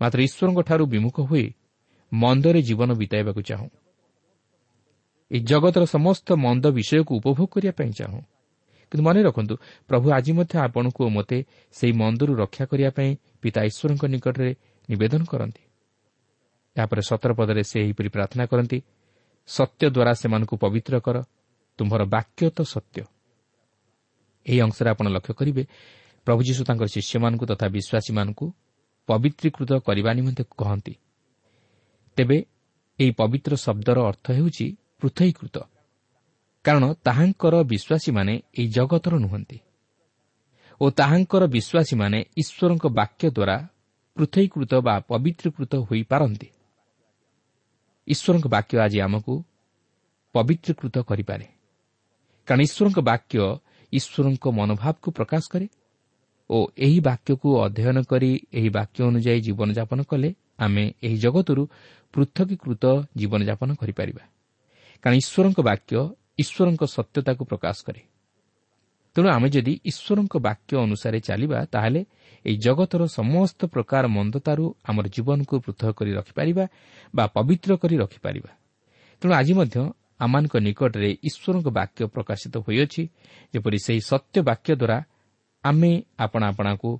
ମାତ୍ର 0.00 0.18
ଈଶ୍ୱରଙ୍କଠାରୁ 0.22 0.86
ବିମୁଖ 0.86 1.20
ହୋଇ 1.20 1.54
ମନ୍ଦରେ 2.12 2.62
ଜୀବନ 2.62 2.94
ବିତାଇବାକୁ 2.94 3.40
ଚାହୁଁ। 3.42 3.68
ଏହି 5.32 5.40
ଜଗତର 5.40 5.84
ସମସ୍ତ 5.84 6.28
ମନ୍ଦ 6.36 6.64
ବିଷୟକୁ 6.76 7.12
ଉପଭୋଗ 7.20 7.48
କରିବା 7.52 7.72
ପାଇଁ 7.72 7.92
ଚାହୁଁ। 7.92 8.22
କିନ୍ତୁ 8.92 9.02
ମନେ 9.08 9.20
ରଖନ୍ତୁ 9.22 9.54
ପ୍ରଭୁ 9.88 10.06
ଆଜି 10.12 10.32
ମଧ୍ୟ 10.32 10.54
ଆପଣଙ୍କୁ 10.58 11.00
ଓ 11.04 11.08
ମୋତେ 11.08 11.38
ସେହି 11.74 11.92
ମନ୍ଦରୁ 11.92 12.32
ରକ୍ଷା 12.36 12.64
କରିବା 12.70 12.90
ପାଇଁ 12.90 13.10
ପିତା 13.42 13.60
ଈଶ୍ୱରଙ୍କ 13.70 14.04
ନିକଟରେ 14.14 14.50
ନିବେଦନ 14.88 15.22
କରନ୍ତି। 15.24 15.62
ଏହାପରେ 16.76 17.02
ସତର 17.02 17.30
ପଦରେ 17.32 17.62
ସେ 17.64 17.76
ଏହିପରି 17.84 18.08
ପ୍ରାର୍ଥନା 18.08 18.44
କରନ୍ତି 18.46 18.78
ସତ୍ୟ 19.48 19.84
ଦ୍ୱାରା 19.90 20.12
ସେମାନଙ୍କୁ 20.14 20.54
ପବିତ୍ର 20.56 20.94
କର 21.00 21.16
ତୁମ୍ଭର 21.78 22.02
ବାକ୍ୟ 22.04 22.50
ତ 22.56 22.58
ସତ୍ୟ। 22.62 23.00
ଏହି 24.46 24.60
ଅଂଶରେ 24.60 24.88
ଆପଣ 24.90 25.06
ଲକ୍ଷ୍ୟ 25.08 25.34
କରିବେ 25.34 25.62
ପ୍ରଭୁ 26.26 26.40
ଯୀଶୁ 26.48 26.62
ତାଙ୍କର 26.68 26.86
ଶିଷ୍ୟମାନଙ୍କୁ 26.86 27.44
ତଥା 27.46 27.66
ବିଶ୍ୱାସୀମାନଙ୍କୁ 27.76 28.46
ପବିତ୍ରୀକୃତ 29.08 29.70
କରିବା 29.86 30.10
ନିମନ୍ତେ 30.12 30.44
କହନ୍ତି। 30.60 30.94
ତେବେ 32.16 32.38
ଏହି 32.98 33.12
ପବିତ୍ର 33.20 33.52
ଶବ୍ଦର 33.56 33.98
ଅର୍ଥ 34.10 34.26
ହେଉଛି 34.36 34.66
ପୃଥକୀକୃତ 35.02 35.56
କାରଣ 36.64 36.84
ତାହାଙ୍କର 37.06 37.54
ବିଶ୍ୱାସୀମାନେ 37.72 38.34
ଏହି 38.58 38.68
ଜଗତର 38.68 39.14
ନୁହନ୍ତି। 39.18 39.58
ଓ 40.80 40.84
ତାହାଙ୍କର 40.90 41.42
ବିଶ୍ୱାସୀମାନେ 41.56 42.18
ଈଶ୍ୱରଙ୍କ 42.42 42.84
ବାକ୍ୟ 43.00 43.24
ଦ୍ୱାରା 43.36 43.56
ପୃଥକୀକୃତ 44.16 44.72
ବା 44.86 44.94
ପବିତ୍ରୀକୃତ 45.10 45.72
ହୋଇପାରନ୍ତି। 45.88 46.48
ଈଶ୍ୱରଙ୍କ 48.08 48.46
ବାକ୍ୟ 48.54 48.74
ଆଜି 48.84 48.98
ଆମକୁ 49.00 49.34
ପବିତ୍ରୀକୃତ 50.34 50.96
କରିପାରେ। 51.10 51.46
କାରଣ 52.48 52.60
ଈଶ୍ୱରଙ୍କ 52.66 52.98
ବାକ୍ୟ 53.10 53.36
ଈଶ୍ୱରଙ୍କ 53.92 54.44
ମନୋଭାବକୁ 54.58 55.08
ପ୍ରକାଶ 55.18 55.42
କରେ 55.52 55.66
ଓ 56.50 56.56
ଏହି 56.76 56.98
ବାକ୍ୟକୁ 57.00 57.48
ଅଧ୍ୟୟନ 57.64 57.96
କରି 58.10 58.30
ଏହି 58.58 58.70
ବାକ୍ୟ 58.78 58.98
ଅନୁଯାୟୀ 59.10 59.40
ଜୀବନଯାପନ 59.46 60.00
କଲେ 60.10 60.28
ଆମେ 60.58 60.84
ଏହି 61.02 61.16
ଜଗତରୁ 61.24 61.62
ପୃଥକୀକୃତ 62.14 62.84
ଜୀବନଯାପନ 63.16 63.70
କରିପାରିବା। 63.80 64.24
କାରଣ 65.02 65.14
ଈଶ୍ୱରଙ୍କ 65.22 65.58
ବାକ୍ୟ 65.70 65.94
ଈଶ୍ୱରଙ୍କ 66.42 66.82
ସତ୍ୟତାକୁ 66.96 67.42
ପ୍ରକାଶ 67.44 67.76
କରେ। 67.86 68.02
ତେଣୁ 69.16 69.28
ଆମେ 69.28 69.48
ଯଦି 69.54 69.72
ଈଶ୍ୱରଙ୍କ 69.90 70.34
ବାକ୍ୟ 70.48 70.72
ଅନୁସାରେ 70.86 71.18
ଚାଲିବା 71.20 71.58
ତାହେଲେ 71.64 72.00
ଏହି 72.44 72.56
ଜଗତର 72.56 73.02
ସମସ୍ତ 73.18 73.60
ପ୍ରକାର 73.74 74.04
ମନ୍ଦତାରୁ 74.16 74.64
ଆମର 74.88 75.06
ଜୀବନକୁ 75.14 75.54
ପୃଥକ 75.64 75.90
କରି 75.98 76.12
ରଖିପାରିବା 76.18 76.64
ବା 77.14 77.24
ପବିତ୍ର 77.36 77.70
କରି 77.82 77.96
ରଖିପାରିବା। 78.02 78.50
ତେଣୁ 79.22 79.32
ଆଜି 79.40 79.52
ମଧ୍ୟ 79.54 79.76
ଆମମାନଙ୍କ 80.20 80.54
ନିକଟରେ 80.66 81.10
ଈଶ୍ୱରଙ୍କ 81.28 81.68
ବାକ୍ୟ 81.78 82.00
ପ୍ରକାଶିତ 82.14 82.54
ହୋଇଅଛି 82.66 83.02
ଯେପରି 83.54 83.78
ସେହି 83.86 84.00
ସତ୍ୟ 84.10 84.36
ବାକ୍ୟ 84.48 84.70
ଦ୍ୱାରା 84.80 84.98
ଆମେ 85.64 85.92
ଆପଣା 86.18 86.46
ଆପଣାକୁ 86.48 86.90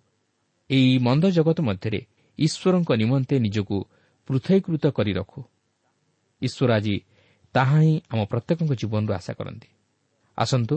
ଏହି 0.71 0.93
ମନ୍ଦ 0.99 1.25
ଜଗତ 1.37 1.59
ମଧ୍ୟରେ 1.69 2.01
ଈଶ୍ୱରଙ୍କ 2.39 2.91
ନିମନ୍ତେ 3.03 3.35
ନିଜକୁ 3.45 3.77
ପୃଥକୀକୃତ 4.29 4.85
କରି 4.97 5.13
ରଖୁ। 5.13 5.41
ଈଶ୍ୱର 6.43 6.71
ଆଜି 6.73 6.97
ତାହା 7.55 7.79
ହିଁ 7.81 7.95
ଆମ 8.13 8.21
ପ୍ରତ୍ୟେକଙ୍କ 8.25 8.73
ଜୀବନରୁ 8.73 9.13
ଆଶା 9.13 9.33
କରନ୍ତି। 9.33 9.69
ଆସନ୍ତୁ 10.39 10.75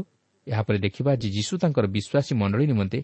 ଏହାପରେ 0.48 0.78
ଦେଖିବା 0.78 1.12
ଯେ 1.16 1.30
ଯୀଶୁ 1.30 1.54
ତାଙ୍କର 1.58 1.86
ବିଶ୍ୱାସୀ 1.88 2.34
ମଣ୍ଡଳୀ 2.36 2.66
ନିମନ୍ତେ 2.68 3.00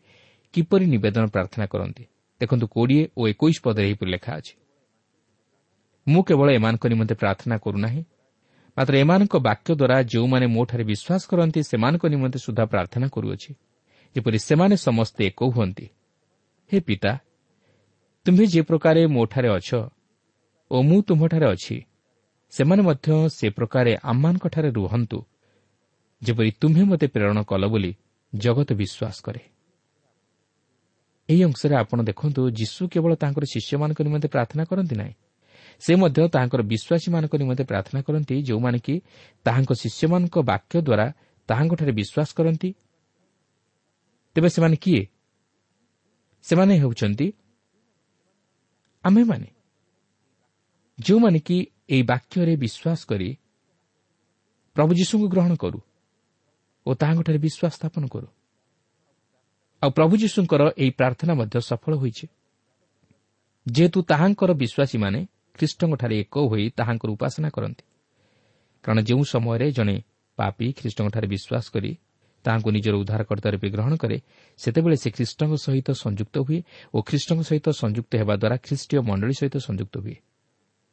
କିପରି 0.54 0.86
ନିବେଦନ 0.86 1.26
ପ୍ରାର୍ଥନା 1.28 1.66
କରନ୍ତି। 1.66 2.04
ଦେଖନ୍ତୁ 2.42 2.66
କୋଡ଼ିଏ 2.68 3.04
ଓ 3.18 3.22
ଏକୋଇଶ 3.28 3.58
ପଦରେ 3.64 3.86
ଏହିପରି 3.88 4.10
ଲେଖା 4.12 4.32
ଅଛି। 4.36 4.54
ମୁଁ 6.08 6.22
କେବଳ 6.24 6.48
ଏମାନଙ୍କ 6.52 6.84
ନିମନ୍ତେ 6.88 7.16
ପ୍ରାର୍ଥନା 7.16 7.56
କରୁନାହିଁ 7.58 8.04
ମାତ୍ର 8.78 8.94
ଏମାନଙ୍କ 8.98 9.34
ବାକ୍ୟ 9.48 9.70
ଦ୍ୱାରା 9.76 9.98
ଯେଉଁମାନେ 10.04 10.46
ମୋଠାରେ 10.48 10.84
ବିଶ୍ୱାସ 10.84 11.22
କରନ୍ତି 11.32 11.60
ସେମାନଙ୍କ 11.64 12.04
ନିମନ୍ତେ 12.08 12.40
ସୁଦ୍ଧା 12.40 12.66
ପ୍ରାର୍ଥନା 12.66 13.08
କରୁଅଛି। 13.08 13.52
ଯେପରି 14.16 14.40
ସେମାନେ 14.40 14.76
ସମସ୍ତେ 14.78 15.22
ଏକ 15.26 15.40
ହୁଅନ୍ତି। 15.56 15.88
ହେ 16.72 16.78
ପିତା 16.80 17.12
ତୁମ୍ଭେ 18.26 18.46
ଯେ 18.46 18.62
ପ୍ରକାରେ 18.62 19.02
ମୋଠାରେ 19.08 19.50
ଅଛ 19.50 19.70
ଓ 20.72 20.78
ମୁଁ 20.82 21.00
ତୁମ୍ଭଠାରେ 21.02 21.46
ଅଛି 21.46 21.78
ସେମାନେ 22.52 22.82
ମଧ୍ୟ 22.82 23.30
ସେ 23.30 23.50
ପ୍ରକାରେ 23.50 23.98
ଆମମାନଙ୍କଠାରେ 24.04 24.70
ରୁହନ୍ତୁ 24.70 25.20
ଯେପରି 26.22 26.52
ତୁମ୍ଭେ 26.62 26.84
ମୋତେ 26.84 27.08
ପ୍ରେରଣ 27.08 27.44
କଲ 27.44 27.64
ବୋଲି 27.68 27.92
ଜଗତ 28.36 28.70
ବିଶ୍ୱାସ 28.74 29.18
କରେ। 29.24 29.42
ଏହି 31.30 31.44
ଅଂଶରେ 31.44 31.76
ଆପଣ 31.76 32.00
ଦେଖନ୍ତୁ 32.04 32.42
ଯୀଶୁ 32.50 32.82
କେବଳ 32.88 33.12
ତାଙ୍କର 33.16 33.44
ଶିଷ୍ୟମାନଙ୍କ 33.46 34.00
ନିମନ୍ତେ 34.02 34.28
ପ୍ରାର୍ଥନା 34.28 34.64
କରନ୍ତି 34.66 34.96
ନାହିଁ। 34.96 35.14
ସେ 35.80 35.96
ମଧ୍ୟ 35.96 36.28
ତାହାଙ୍କର 36.28 36.62
ବିଶ୍ୱାସୀମାନଙ୍କ 36.62 37.34
ନିମନ୍ତେ 37.38 37.64
ପ୍ରାର୍ଥନା 37.64 38.00
କରନ୍ତି 38.02 38.36
ଯେଉଁମାନେ 38.44 38.80
କି 38.80 38.96
ତାହାଙ୍କ 39.46 39.72
ଶିଷ୍ୟମାନଙ୍କ 39.74 40.36
ବାକ୍ୟ 40.42 40.76
ଦ୍ୱାରା 40.82 41.08
ତାହାଙ୍କଠାରେ 41.48 41.92
ବିଶ୍ୱାସ 41.92 42.30
କରନ୍ତି। 42.38 42.70
ତେବେ 44.36 44.50
ସେମାନେ 44.50 44.76
କିଏ? 44.76 45.04
ସେମାନେ 46.42 46.74
ହେଉଛନ୍ତି 46.80 47.28
ଆମେମାନେ। 49.04 49.48
ଯେଉଁମାନେ 51.06 51.40
କି 51.40 51.58
ଏହି 51.94 52.04
ବାକ୍ୟରେ 52.04 52.54
ବିଶ୍ୱାସ 52.64 53.00
କରି 53.10 53.30
ପ୍ରଭୁ 54.76 54.92
ଯୀଶୁଙ୍କୁ 55.00 55.28
ଗ୍ରହଣ 55.34 55.54
କରୁ 55.56 55.80
ଓ 56.86 56.90
ତାହାଙ୍କଠାରେ 57.02 57.40
ବିଶ୍ୱାସ 57.46 57.74
ସ୍ଥାପନ 57.80 58.04
କରୁ। 58.14 58.28
ଆଉ 59.82 59.90
ପ୍ରଭୁ 59.98 60.14
ଯୀଶୁଙ୍କର 60.24 60.62
ଏହି 60.82 60.92
ପ୍ରାର୍ଥନା 61.00 61.34
ମଧ୍ୟ 61.34 61.58
ସଫଳ 61.70 61.94
ହୋଇଛି। 62.02 62.26
ଯେହେତୁ 63.66 64.00
ତାହାଙ୍କର 64.12 64.52
ବିଶ୍ୱାସୀମାନେ 64.62 65.20
ଖ୍ରୀଷ୍ଟଙ୍କଠାରେ 65.58 66.16
ଏକ 66.24 66.36
ହୋଇ 66.52 66.66
ତାହାଙ୍କର 66.78 67.10
ଉପାସନା 67.16 67.50
କରନ୍ତି। 67.56 67.84
କାରଣ 68.84 69.00
ଯେଉଁ 69.02 69.24
ସମୟରେ 69.34 69.68
ଜଣେ 69.78 69.96
ପାପି 70.38 70.68
ଖ୍ରୀଷ୍ଟଙ୍କଠାରେ 70.80 71.28
ବିଶ୍ୱାସ 71.34 71.66
କରି 71.74 71.92
ତାହାଙ୍କୁ 72.46 72.70
ନିଜର 72.76 72.94
ଉଦ୍ଧାରକର୍ତ୍ତା 73.02 73.50
ରୂପେ 73.54 73.68
ଗ୍ରହଣ 73.70 73.94
କରେ 74.02 74.18
ସେତେବେଳେ 74.60 74.98
ସେ 75.04 75.10
ଖ୍ରୀଷ୍ଟଙ୍କ 75.16 75.54
ସହିତ 75.66 75.90
ସଂଯୁକ୍ତ 76.04 76.36
ହୁଏ 76.46 76.60
ଓ 76.94 76.98
ଖ୍ରୀଷ୍ଟଙ୍କ 77.08 77.42
ସହିତ 77.50 77.68
ସଂଯୁକ୍ତ 77.82 78.12
ହେବା 78.22 78.36
ଦ୍ୱାରା 78.42 78.58
ଖ୍ରୀଷ୍ଟୀୟ 78.66 78.98
ମଣ୍ଡଳୀ 79.10 79.34
ସହିତ 79.40 79.56
ସଂଯୁକ୍ତ 79.68 79.96
ହୁଏ। 80.04 80.16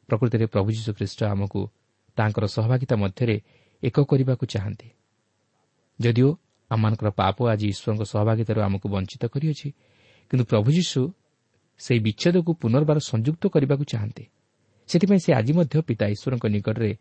ପ୍ରକୃତିରେ 0.09 0.45
ପ୍ରଭୁ 0.45 0.69
ଯୀଶୁ 0.77 0.91
ଖ୍ରୀଷ୍ଟ 0.97 1.19
ଆମକୁ 1.33 1.61
ତାଙ୍କର 2.17 2.45
ସହଭାଗିତା 2.55 2.95
ମଧ୍ୟରେ 3.03 3.35
ଏକ 3.83 3.97
କରିବାକୁ 4.09 4.45
ଚାହାନ୍ତି। 4.53 4.87
ଯଦିଓ 5.99 6.29
ଆମମାନଙ୍କର 6.71 7.09
ପାପ 7.21 7.37
ଆଜି 7.53 7.65
ଈଶ୍ୱରଙ୍କ 7.73 8.03
ସହଭାଗିତାରୁ 8.13 8.59
ଆମକୁ 8.67 8.87
ବଞ୍ଚିତ 8.95 9.23
କରିଅଛି 9.33 9.67
କିନ୍ତୁ 10.31 10.43
ପ୍ରଭୁ 10.51 10.69
ଯୀଶୁ 10.77 11.01
ସେହି 11.79 11.99
ବିଚ୍ଛେଦକୁ 12.05 12.51
ପୁନର୍ବାର 12.61 12.97
ସଂଯୁକ୍ତ 13.11 13.43
କରିବାକୁ 13.53 13.83
ଚାହାନ୍ତି। 13.91 14.23
ସେଥିପାଇଁ 14.89 15.19
ସେ 15.25 15.31
ଆଜି 15.39 15.51
ମଧ୍ୟ 15.57 15.75
ପିତା 15.87 16.05
ଈଶ୍ୱରଙ୍କ 16.13 16.45
ନିକଟରେ 16.55 16.91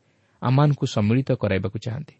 ଆମମାନଙ୍କୁ 0.42 0.84
ସମ୍ମିଳିତ 0.94 1.30
କରାଇବାକୁ 1.42 1.78
ଚାହାନ୍ତି। 1.84 2.16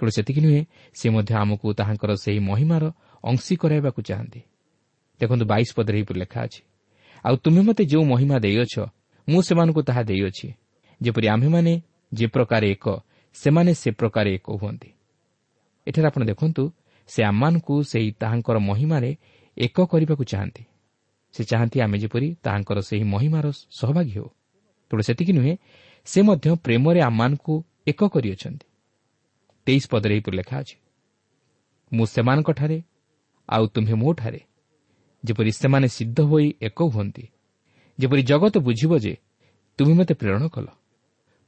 କେବଳ 0.00 0.10
ସେତିକି 0.16 0.40
ନୁହେଁ 0.44 0.62
ସେ 0.98 1.06
ମଧ୍ୟ 1.14 1.32
ଆମକୁ 1.42 1.66
ତାହାଙ୍କର 1.78 2.10
ସେହି 2.24 2.40
ମହିମାର 2.50 2.84
ଅଂଶୀ 3.24 3.54
କରାଇବାକୁ 3.62 4.00
ଚାହାନ୍ତି। 4.08 4.40
ଦେଖନ୍ତୁ 5.20 5.44
ବାଇଶ 5.52 5.68
ପଦରେ 5.76 5.96
ଏହିପରି 5.98 6.18
ଲେଖା 6.22 6.38
ଅଛି 6.46 6.62
ଆଉ 7.24 7.34
ତୁମେ 7.44 7.60
ମୋତେ 7.68 7.82
ଯେଉଁ 7.92 8.04
ମହିମା 8.12 8.36
ଦେଇଅଛ 8.44 8.74
ମୁଁ 9.30 9.40
ସେମାନଙ୍କୁ 9.42 9.80
ତାହା 9.82 10.02
ଦେଇଅଛି। 10.02 10.48
ଯେପରି 11.00 11.26
ଆମ୍ଭେମାନେ 11.28 11.72
ଯେ 12.12 12.26
ପ୍ରକାର 12.26 12.62
ଏକ 12.64 12.86
ସେମାନେ 13.34 13.72
ସେ 13.74 13.90
ପ୍ରକାର 13.90 14.26
ଏକ 14.28 14.46
ହୁଅନ୍ତି। 14.60 14.90
ଏଠାରେ 15.86 16.06
ଆପଣ 16.06 16.22
ଦେଖନ୍ତୁ 16.24 16.62
ସେ 17.08 17.20
ଆମମାନଙ୍କୁ 17.24 17.74
ସେହି 17.82 18.10
ତାହାଙ୍କର 18.20 18.56
ମହିମାରେ 18.68 19.10
ଏକ 19.56 19.76
କରିବାକୁ 19.92 20.24
ଚାହାନ୍ତି। 20.24 20.62
ସେ 21.34 21.42
ଚାହାନ୍ତି 21.44 21.78
ଆମେ 21.80 21.96
ଯେପରି 21.98 22.28
ତାହାଙ୍କର 22.44 22.78
ସେହି 22.80 23.04
ମହିମାର 23.04 23.46
ସହଭାଗୀ 23.70 24.12
ହେଉ। 24.16 24.28
ତେଣୁ 24.90 25.02
ସେତିକି 25.02 25.32
ନୁହେଁ 25.32 25.54
ସେ 26.06 26.18
ମଧ୍ୟ 26.22 26.48
ପ୍ରେମରେ 26.64 27.00
ଆମମାନଙ୍କୁ 27.00 27.54
ଏକ 27.86 28.00
କରିଅଛନ୍ତି। 28.14 28.66
ତେଇଶ 29.66 29.84
ପଦରେ 29.90 30.12
ଏହିପରି 30.14 30.36
ଲେଖା 30.36 30.56
ଅଛି 30.62 30.76
ମୁଁ 31.92 32.04
ସେମାନଙ୍କଠାରେ 32.06 32.78
ଆଉ 33.48 33.64
ତୁମ୍ଭେ 33.74 33.94
ମୋଠାରେ 33.94 34.40
ଯେପରି 35.24 35.50
ସେମାନେ 35.52 35.86
ସିଦ୍ଧ 35.88 36.18
ହୋଇ 36.20 36.46
ଏକ 36.62 36.78
ହୁଅନ୍ତି 36.82 37.24
ଯେପରି 38.00 38.22
ଜଗତ 38.30 38.54
ବୁଝିବ 38.66 38.92
ଯେ 39.04 39.14
ତୁମେ 39.78 39.92
ମୋତେ 39.98 40.14
ପ୍ରେରଣ 40.20 40.42
କଲ। 40.54 40.66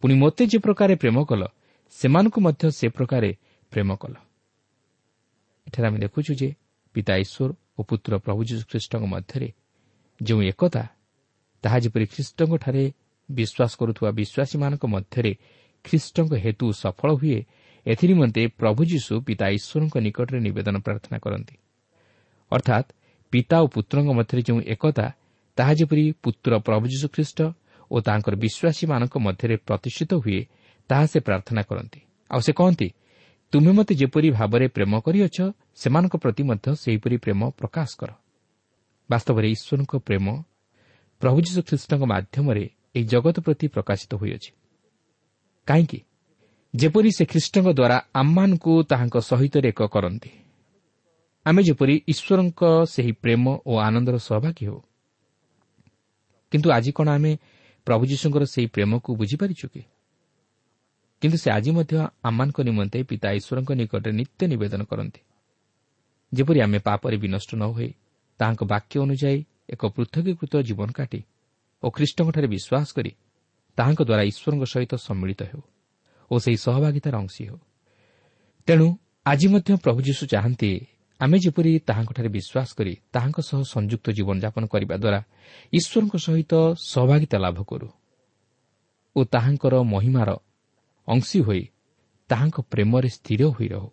ପୁଣି 0.03 0.15
ମୋତେ 0.23 0.43
ଯେ 0.53 0.59
ପ୍ରକାରେ 0.67 0.95
ପ୍ରେମ 1.03 1.17
କଲ 1.31 1.43
ସେମାନଙ୍କୁ 1.93 2.39
ମଧ୍ୟ 2.47 2.65
ସେ 2.79 2.87
ପ୍ରକାରେ 2.97 3.31
ପ୍ରେମ 3.73 3.91
କଲ। 4.03 4.15
ଏଠାରେ 5.67 5.87
ଆମେ 5.89 5.99
ଦେଖୁଛୁ 6.05 6.33
ଯେ 6.41 6.49
ପିତା 6.95 7.15
ଈଶ୍ୱର 7.25 7.51
ଓ 7.79 7.81
ପୁତ୍ର 7.89 8.13
ପ୍ରଭୁ 8.25 8.41
ଯୀଶୁଖ୍ରୀଷ୍ଟଙ୍କ 8.49 9.05
ମଧ୍ୟରେ 9.15 9.49
ଯେଉଁ 10.21 10.41
ଏକତା 10.53 10.83
ତାହା 11.65 11.79
ଯେପରି 11.85 12.07
ଖ୍ରୀଷ୍ଟଙ୍କଠାରେ 12.13 12.85
ବିଶ୍ୱାସ 13.29 13.73
କରୁଥିବା 13.81 14.11
ବିଶ୍ୱାସୀମାନଙ୍କ 14.19 14.85
ମଧ୍ୟରେ 14.95 15.33
ଖ୍ରୀଷ୍ଟଙ୍କ 15.85 16.33
ହେତୁ 16.45 16.67
ସଫଳ 16.83 17.11
ହୁଏ 17.21 17.39
ଏଥିନିମନ୍ତେ 17.87 18.43
ପ୍ରଭୁ 18.61 18.81
ଯୀଶୁ 18.93 19.15
ପିତା 19.27 19.47
ଈଶ୍ୱରଙ୍କ 19.57 19.95
ନିକଟରେ 20.07 20.39
ନିବେଦନ 20.47 20.77
ପ୍ରାର୍ଥନା 20.87 21.19
କରନ୍ତି। 21.25 21.57
ଅର୍ଥାତ୍ 22.53 22.89
ପିତା 23.33 23.57
ଓ 23.65 23.67
ପୁତ୍ରଙ୍କ 23.75 24.09
ମଧ୍ୟରେ 24.19 24.41
ଯେଉଁ 24.49 24.61
ଏକତା 24.75 25.07
ତାହା 25.57 25.73
ଯେପରି 25.75 26.05
ପୁତ୍ର 26.23 26.53
ପ୍ରଭୁ 26.59 26.85
ଯୀଶୁ 26.87 27.09
ଖ୍ରୀଷ୍ଟ 27.09 27.39
ଓ 27.91 27.97
ତାଙ୍କର 28.01 28.35
ବିଶ୍ୱାସୀମାନଙ୍କ 28.35 29.15
ମଧ୍ୟରେ 29.19 29.57
ପ୍ରତିଷ୍ଠିତ 29.57 30.13
ହୁଏ 30.15 30.41
ତାହା 30.89 31.05
ସେ 31.07 31.19
ପ୍ରାର୍ଥନା 31.21 31.63
କରନ୍ତି। 31.63 32.01
ଆଉ 32.31 32.41
ସେ 32.41 32.53
କହନ୍ତି 32.53 32.89
ତୁମେ 33.53 33.73
ମୋତେ 33.73 33.95
ଯେପରି 33.95 34.29
ଭାବରେ 34.31 34.67
ପ୍ରେମ 34.69 34.93
କରିଅଛ 35.01 35.39
ସେମାନଙ୍କ 35.75 36.15
ପ୍ରତି 36.17 36.43
ମଧ୍ୟ 36.43 36.75
ସେହିପରି 36.75 37.17
ପ୍ରେମ 37.17 37.41
ପ୍ରକାଶ 37.51 37.89
କର। 38.01 38.11
ବାସ୍ତବରେ 39.11 39.47
ଈଶ୍ୱରଙ୍କ 39.51 39.93
ପ୍ରେମ 39.99 40.27
ପ୍ରଭୁ 41.21 41.39
ଯୀଶୁ 41.41 41.61
ଖ୍ରୀଷ୍ଟଙ୍କ 41.63 42.03
ମାଧ୍ୟମରେ 42.05 42.65
ଏହି 42.95 43.05
ଜଗତ 43.05 43.37
ପ୍ରତି 43.41 43.67
ପ୍ରକାଶିତ 43.69 44.13
ହୋଇଅଛି। 44.15 44.51
କାହିଁକି? 45.67 46.01
ଯେପରି 46.75 47.11
ସେ 47.17 47.25
ଖ୍ରୀଷ୍ଟଙ୍କ 47.25 47.69
ଦ୍ୱାରା 47.73 47.97
ଆମମାନଙ୍କୁ 48.15 48.73
ତାହାଙ୍କ 48.83 49.17
ସହିତ 49.21 49.55
ଏକ 49.65 49.81
କରନ୍ତି। 49.87 50.31
ଆମେ 51.47 51.63
ଯେପରି 51.63 51.95
ଈଶ୍ୱରଙ୍କ 52.09 52.61
ସେହି 52.85 53.13
ପ୍ରେମ 53.13 53.45
ଓ 53.67 53.73
ଆନନ୍ଦର 53.79 54.17
ସହଭାଗୀ 54.19 54.65
ହେଉ 54.67 54.81
କିନ୍ତୁ 56.53 56.69
ଆଜି 56.71 56.93
କ'ଣ 56.93 57.09
ଆମେ 57.09 57.33
ପ୍ରଭୁ 57.87 58.03
ଯୀଶୁଙ୍କର 58.07 58.45
ସେହି 58.45 58.67
ପ୍ରେମକୁ 58.67 59.11
ବୁଝିପାରିଛୁ 59.17 59.67
କି? 59.69 59.83
କିନ୍ତୁ 61.23 61.39
ସେ 61.39 61.49
ଆଜି 61.51 61.71
ମଧ୍ୟ 61.71 61.95
ଆମମାନଙ୍କ 62.23 62.59
ନିମନ୍ତେ 62.61 62.99
ପିତା 63.03 63.29
ଈଶ୍ୱରଙ୍କ 63.39 63.71
ନିକଟରେ 63.73 64.13
ନିତ୍ୟ 64.13 64.43
ନିବେଦନ 64.47 64.83
କରନ୍ତି। 64.85 65.21
ଯେପରି 66.33 66.59
ଆମେ 66.61 66.79
ପାପରେ 66.79 67.17
ବିନଷ୍ଟ 67.17 67.51
ନ 67.55 67.63
ହୋଇ 67.73 67.91
ତାହାଙ୍କ 68.41 68.63
ବାକ୍ୟ 68.65 68.95
ଅନୁଯାୟୀ 69.01 69.41
ଏକ 69.71 69.83
ପୃଥକୀକୃତ 69.87 70.55
ଜୀବନ 70.63 70.89
କାଟି 70.93 71.21
ଓ 71.83 71.87
ଖ୍ରୀଷ୍ଟଙ୍କଠାରେ 71.91 72.49
ବିଶ୍ୱାସ 72.55 72.89
କରି 72.97 73.13
ତାହାଙ୍କ 73.79 74.01
ଦ୍ୱାରା 74.09 74.23
ଈଶ୍ୱରଙ୍କ 74.31 74.65
ସହିତ 74.73 74.93
ସମ୍ମିଳିତ 75.07 75.41
ହେଉ 75.43 75.63
ଓ 76.31 76.35
ସେହି 76.39 76.57
ସହଭାଗିତାର 76.57 77.15
ଅଂଶୀ 77.17 77.43
ହେଉ। 77.49 77.59
ତେଣୁ 78.69 78.87
ଆଜି 79.27 79.47
ମଧ୍ୟ 79.49 79.71
ପ୍ରଭୁ 79.85 79.99
ଯୀଶୁ 80.03 80.23
ଚାହାନ୍ତି 80.27 80.71
ଆମେ 81.23 81.39
ଯେପରି 81.45 81.73
ତାହାଙ୍କଠାରେ 81.89 82.29
ବିଶ୍ୱାସ 82.37 82.69
କରି 82.79 82.93
ତାହାଙ୍କ 83.15 83.39
ସହ 83.49 83.61
ସଂଯୁକ୍ତ 83.75 84.07
ଜୀବନଯାପନ 84.17 84.63
କରିବା 84.73 84.95
ଦ୍ୱାରା 85.03 85.21
ଈଶ୍ୱରଙ୍କ 85.79 86.15
ସହିତ 86.27 86.53
ସହଭାଗିତା 86.93 87.37
ଲାଭ 87.45 87.59
କରୁ 87.71 87.89
ଓ 89.17 89.21
ତାହାଙ୍କର 89.35 89.75
ମହିମାର 89.93 90.31
ଅଂଶୀ 91.09 91.39
ହୋଇ 91.47 91.63
ତାହାଙ୍କ 92.31 92.57
ପ୍ରେମରେ 92.73 93.09
ସ୍ଥିର 93.17 93.43
ହୋଇ 93.57 93.69
ରହୁ। 93.75 93.91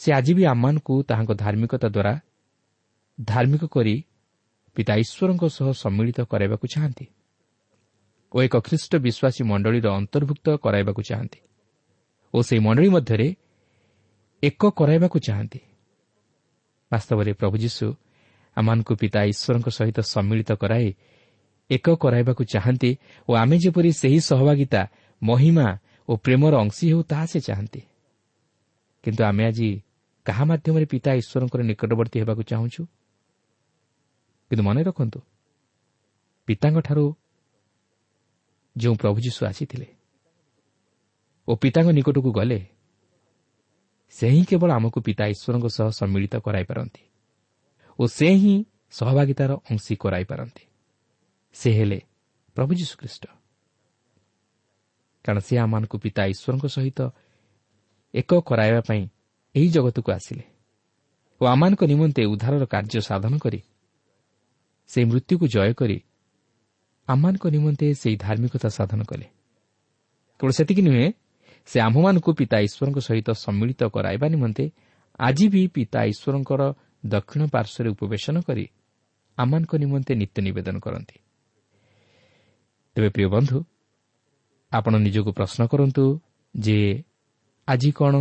ସେ 0.00 0.08
ଆଜି 0.18 0.32
ବି 0.38 0.42
ଆମମାନଙ୍କୁ 0.52 0.94
ତାହାଙ୍କ 1.10 1.32
ଧାର୍ମିକତା 1.42 1.88
ଦ୍ୱାରା 1.88 2.12
ଧାର୍ମିକ 3.18 3.62
କରି 3.74 3.94
ପିତା 4.76 4.94
ଈଶ୍ୱରଙ୍କ 5.02 5.44
ସହ 5.56 5.68
ସମ୍ମିଳିତ 5.82 6.18
କରାଇବାକୁ 6.30 6.66
ଚାହାନ୍ତି 6.74 7.06
ଓ 8.32 8.36
ଏକ 8.46 8.54
ଖ୍ରୀଷ୍ଟ 8.66 8.92
ବିଶ୍ୱାସୀ 9.06 9.42
ମଣ୍ଡଳୀର 9.50 9.86
ଅନ୍ତର୍ଭୁକ୍ତ 10.00 10.46
କରାଇବାକୁ 10.64 11.00
ଚାହାନ୍ତି 11.08 11.40
ଓ 12.34 12.38
ସେହି 12.46 12.60
ମଣ୍ଡଳୀ 12.66 12.88
ମଧ୍ୟରେ 12.96 13.28
ଏକ 14.42 14.62
କରାଇବାକୁ 14.78 15.18
ଚାହାନ୍ତି। 15.26 15.60
ବାସ୍ତବରେ 16.92 17.32
ପ୍ରଭୁ 17.32 17.56
ଯୀଶୁ 17.56 17.86
ଆମମାନଙ୍କୁ 18.56 18.92
ପିତା 18.96 19.20
ଈଶ୍ୱରଙ୍କ 19.32 19.68
ସହିତ 19.68 19.98
ସମ୍ମିଳିତ 20.00 20.50
କରାଇ 20.52 20.88
ଏକ 21.70 21.86
କରାଇବାକୁ 21.94 22.42
ଚାହାନ୍ତି 22.44 22.90
ଓ 23.28 23.32
ଆମେ 23.34 23.56
ଯେପରି 23.58 23.90
ସେହି 23.92 24.20
ସହଭାଗିତା 24.20 24.80
ମହିମା 25.22 25.68
ଓ 26.08 26.12
ପ୍ରେମର 26.16 26.52
ଅଂଶୀ 26.56 26.84
ହେଉ 26.90 27.02
ତାହା 27.02 27.26
ସେ 27.26 27.38
ଚାହାନ୍ତି। 27.40 27.80
କିନ୍ତୁ 29.04 29.22
ଆମେ 29.24 29.42
ଆଜି 29.46 29.68
କାହା 30.26 30.44
ମାଧ୍ୟମରେ 30.44 30.86
ପିତା 30.86 31.10
ଈଶ୍ୱରଙ୍କର 31.20 31.60
ନିକଟବର୍ତ୍ତୀ 31.62 32.16
ହେବାକୁ 32.22 32.42
ଚାହୁଁଛୁ? 32.42 32.82
କିନ୍ତୁ 34.50 34.62
ମନେ 34.62 34.80
ରଖନ୍ତୁ 34.82 35.20
ପିତାଙ୍କଠାରୁ 36.48 37.04
ଯେଉଁ 38.76 38.94
ପ୍ରଭୁ 38.94 39.18
ଯୀଶୁ 39.20 39.40
ଆସିଥିଲେ 39.46 39.88
ଓ 41.48 41.52
ପିତାଙ୍କ 41.56 41.88
ନିକଟକୁ 41.90 42.30
ଗଲେ 42.32 42.58
ସେ 44.14 44.26
ହିଁ 44.30 44.42
କେବଳ 44.44 44.70
ଆମକୁ 44.72 44.98
ପିତା 45.00 45.24
ଈଶ୍ୱରଙ୍କ 45.26 45.66
ସହ 45.66 45.88
ସମ୍ମିଳିତ 45.90 46.34
କରାଇପାରନ୍ତି 46.36 47.02
ଓ 47.98 48.02
ସେ 48.06 48.28
ହିଁ 48.34 48.54
ସହଭାଗିତାର 48.90 49.52
ଅଂଶୀ 49.70 49.94
କରାଇପାରନ୍ତି। 49.96 50.64
ସେ 51.56 51.68
ହେଲେ 51.72 51.98
ପ୍ରଭୁ 52.56 52.72
ଯୀଶୁଖ୍ରୀଷ୍ଟ। 52.74 53.24
କାରଣ 55.24 55.38
ସେ 55.38 55.54
ଆମମାନଙ୍କୁ 55.58 55.96
ପିତା 55.98 56.22
ଈଶ୍ୱରଙ୍କ 56.32 56.66
ସହିତ 56.66 57.00
ଏକ 58.14 58.30
କରାଇବା 58.40 58.80
ପାଇଁ 58.88 59.02
ଏହି 59.54 59.68
ଜଗତକୁ 59.68 60.10
ଆସିଲେ 60.12 60.44
ଓ 61.40 61.42
ଆମମାନଙ୍କ 61.46 61.82
ନିମନ୍ତେ 61.84 62.22
ଉଦ୍ଧାରର 62.24 62.64
କାର୍ଯ୍ୟ 62.64 63.00
ସାଧନ 63.00 63.32
କରି 63.38 63.60
ସେହି 64.90 65.04
ମୃତ୍ୟୁକୁ 65.10 65.44
ଜୟ 65.48 65.72
କରି 65.74 65.98
ଆମମାନଙ୍କ 67.08 67.44
ନିମନ୍ତେ 67.46 67.86
ସେହି 67.94 68.16
ଧାର୍ମିକତା 68.16 68.68
ସାଧନ 68.68 69.00
କଲେ। 69.02 69.26
କେବଳ 70.40 70.50
ସେତିକି 70.58 70.82
ନୁହେଁ 70.82 71.06
ସେ 71.66 71.80
ଆମ୍ଭମାନଙ୍କୁ 71.80 72.32
ପିତା 72.32 72.58
ଈଶ୍ୱରଙ୍କ 72.58 72.98
ସହିତ 72.98 73.28
ସମ୍ମିଳିତ 73.30 73.82
କରାଇବା 73.84 74.26
ନିମନ୍ତେ 74.28 74.64
ଆଜି 75.18 75.46
ବି 75.48 75.62
ପିତା 75.68 76.00
ଈଶ୍ୱରଙ୍କର 76.04 76.62
ଦକ୍ଷିଣ 77.06 77.42
ପାର୍ଶ୍ୱରେ 77.46 77.88
ଉପବେଶନ 77.90 78.36
କରି 78.40 78.64
ଆମମାନଙ୍କ 79.38 79.72
ନିମନ୍ତେ 79.76 80.12
ନିତ୍ୟ 80.14 80.38
ନିବେଦନ 80.42 80.76
କରନ୍ତି। 80.78 81.16
ତେବେ 82.96 83.08
ପ୍ରିୟ 83.08 83.28
ବନ୍ଧୁ 83.28 83.64
ଆପଣ 84.72 84.94
ନିଜକୁ 84.96 85.30
ପ୍ରଶ୍ନ 85.32 85.66
କରନ୍ତୁ 85.66 86.04
ଯେ 86.54 87.04
ଆଜି 87.68 87.90
କ'ଣ 87.92 88.14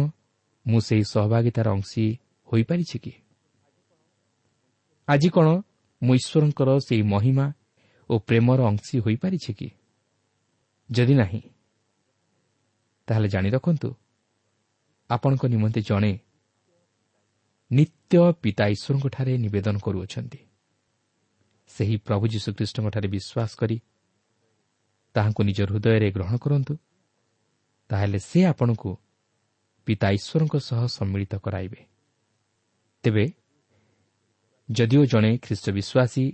ମୁଁ 0.68 0.80
ସେହି 0.80 1.04
ସହଭାଗିତାର 1.04 1.68
ଅଂଶୀ 1.70 2.06
ହୋଇପାରିଛି 2.48 2.98
କି? 3.00 3.14
ଆଜି 5.08 5.30
କ'ଣ 5.30 5.48
ମୁଁ 6.02 6.14
ଈଶ୍ୱରଙ୍କର 6.16 6.70
ସେହି 6.80 7.04
ମହିମା 7.04 7.54
ଓ 8.10 8.14
ପ୍ରେମର 8.20 8.60
ଅଂଶୀ 8.66 8.96
ହୋଇପାରିଛି 9.00 9.52
କି? 9.54 9.68
ଯଦି 10.92 11.14
ନାହିଁ 11.14 11.42
ତାହେଲେ 13.08 13.28
ଜାଣି 13.28 13.50
ରଖନ୍ତୁ। 13.50 13.90
ଆପଣଙ୍କ 15.10 15.46
ନିମନ୍ତେ 15.46 15.82
ଜଣେ 15.82 16.20
ନିତ୍ୟ 17.72 18.34
ପିତା 18.42 18.66
ଈଶ୍ୱରଙ୍କଠାରେ 18.68 19.38
ନିବେଦନ 19.38 19.78
କରୁଅଛନ୍ତି। 19.78 20.40
ସେହି 21.68 21.98
ପ୍ରଭୁ 21.98 22.28
ଯୀଶୁଖ୍ରୀଷ୍ଟଙ୍କଠାରେ 22.28 23.08
ବିଶ୍ୱାସ 23.08 23.52
କରି 23.56 23.78
ତାହାଙ୍କୁ 25.14 25.44
ନିଜ 25.44 25.62
ହୃଦୟରେ 25.62 26.12
ଗ୍ରହଣ 26.12 26.38
କରନ୍ତୁ। 26.38 26.78
ତାହେଲେ 27.90 28.20
ସେ 28.20 28.46
ଆପଣଙ୍କୁ 28.46 28.92
ପିତା 29.86 30.10
ଈଶ୍ୱରଙ୍କ 30.10 30.56
ସହ 30.60 30.88
ସମ୍ମିଳିତ 30.88 31.36
କରାଇବେ। 31.36 31.82
ତେବେ 33.04 33.26
ଯଦିଓ 34.72 35.06
ଜଣେ 35.06 35.38
ଖ୍ରୀଷ୍ଟ 35.38 35.70
ବିଶ୍ୱାସୀ 35.70 36.26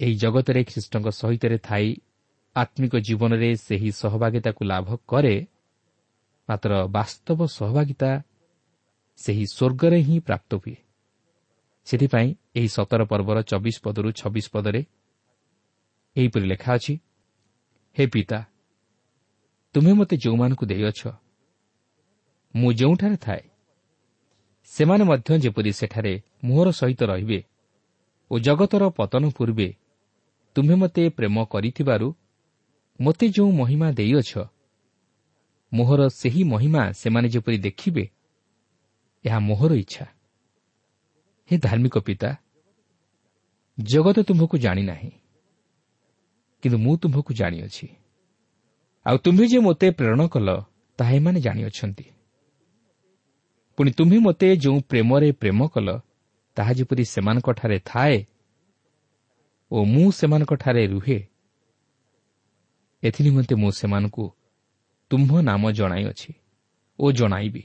ଏହି 0.00 0.14
ଜଗତରେ 0.14 0.64
ଖ୍ରୀଷ୍ଟଙ୍କ 0.64 1.08
ସହିତ 1.10 1.44
ଥାଇ 1.62 1.96
ଆତ୍ମିକ 2.56 2.96
ଜୀବନରେ 2.96 3.56
ସେହି 3.56 3.90
ସହଭାଗିତାକୁ 3.92 4.64
ଲାଭ 4.64 4.96
କରେ 5.08 5.46
ମାତ୍ର 6.48 6.72
ବାସ୍ତବ 6.86 7.38
ସହଭାଗିତା 7.46 8.10
ସେହି 9.18 9.44
ସ୍ୱର୍ଗରେ 9.46 9.98
ହିଁ 10.02 10.16
ପ୍ରାପ୍ତ 10.20 10.50
ହୁଏ। 10.54 10.76
ସେଥିପାଇଁ 11.86 12.28
ଏହି 12.54 12.68
ସତର 12.68 13.00
ପର୍ବର 13.04 13.38
ଚବିଶ 13.42 13.76
ପଦରୁ 13.84 14.08
ଛବିଶ 14.12 14.46
ପଦରେ 14.52 14.80
ଏହିପରି 16.16 16.46
ଲେଖା 16.46 16.70
ଅଛି 16.74 16.94
ହେ 17.96 18.04
ପିତା 18.06 18.38
ତୁମେ 19.74 19.92
ମୋତେ 19.92 20.16
ଯେଉଁମାନଙ୍କୁ 20.16 20.64
ଦେଇଅଛ 20.66 21.00
ମୁଁ 22.54 22.70
ଯେଉଁଠାରେ 22.72 23.16
ଥାଏ 23.16 23.42
ସେମାନେ 24.70 25.04
ମଧ୍ୟ 25.04 25.30
ଯେପରି 25.38 25.70
ସେଠାରେ 25.72 26.12
ମୁହଁର 26.44 26.68
ସହିତ 26.70 27.00
ରହିବେ 27.02 27.40
ଓ 28.30 28.34
ଜଗତର 28.38 28.82
ପତନ 28.88 29.24
ପୂର୍ବେ 29.30 29.68
ତୁମେ 30.56 30.74
ମୋତେ 30.74 31.02
ପ୍ରେମ 31.08 31.36
କରିଥିବାରୁ 31.44 32.08
ମୋତେ 33.00 33.26
ଯେଉଁ 33.28 33.50
ମହିମା 33.52 33.88
ଦେଇଅଛ 33.92 34.30
ମୋହର 35.72 36.00
ସେହି 36.08 36.42
ମହିମା 36.44 36.82
ସେମାନେ 36.92 37.28
ଯେପରି 37.28 37.58
ଦେଖିବେ 37.58 38.04
ଏହା 39.24 39.38
ମୋହର 39.38 39.72
ଇଚ୍ଛା। 39.74 40.06
ହେ 41.50 41.54
ଧାର୍ମିକ 41.58 41.96
ପିତା 41.98 42.30
ଜଗତ 43.78 44.18
ତୁମ୍ଭକୁ 44.28 44.56
ଜାଣିନାହିଁ 44.58 45.10
କିନ୍ତୁ 46.62 46.78
ମୁଁ 46.78 46.94
ତୁମ୍ଭକୁ 46.96 47.30
ଜାଣିଅଛି। 47.34 47.86
ଆଉ 49.06 49.16
ତୁମ୍ଭେ 49.18 49.44
ଯେ 49.46 49.58
ମୋତେ 49.58 49.86
ପ୍ରେରଣ 49.90 50.20
କଲ 50.26 50.48
ତାହା 50.98 51.12
ଏମାନେ 51.12 51.40
ଜାଣିଅଛନ୍ତି। 51.40 52.06
ପୁଣି 53.78 53.90
ତୁମ୍ଭେ 53.90 54.18
ମୋତେ 54.18 54.48
ଯେଉଁ 54.56 54.78
ପ୍ରେମରେ 54.90 55.28
ପ୍ରେମ 55.32 55.60
କଲ 55.74 55.88
ତାହା 56.56 56.72
ଯେପରି 56.72 57.04
ସେମାନଙ୍କଠାରେ 57.04 57.78
ଥାଏ 57.84 58.16
ଓ 59.70 59.76
ମୁଁ 59.84 60.06
ସେମାନଙ୍କଠାରେ 60.10 60.82
ରୁହେ 60.86 61.18
ଏଥିନିମନ୍ତେ 63.02 63.54
ମୁଁ 63.54 63.70
ସେମାନଙ୍କୁ 63.70 64.24
ତୁମ୍ଭ 65.10 65.30
ନାମ 65.40 65.62
ଜଣାଇଅଛି 65.70 66.30
ଓ 66.98 67.12
ଜଣାଇବି। 67.12 67.62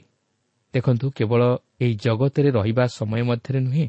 ଦେଖନ୍ତୁ 0.74 1.06
କେବଳ 1.10 1.42
ଏହି 1.80 1.94
ଜଗତରେ 1.94 2.50
ରହିବା 2.50 2.84
ସମୟ 2.86 3.22
ମଧ୍ୟରେ 3.22 3.60
ନୁହେଁ 3.60 3.88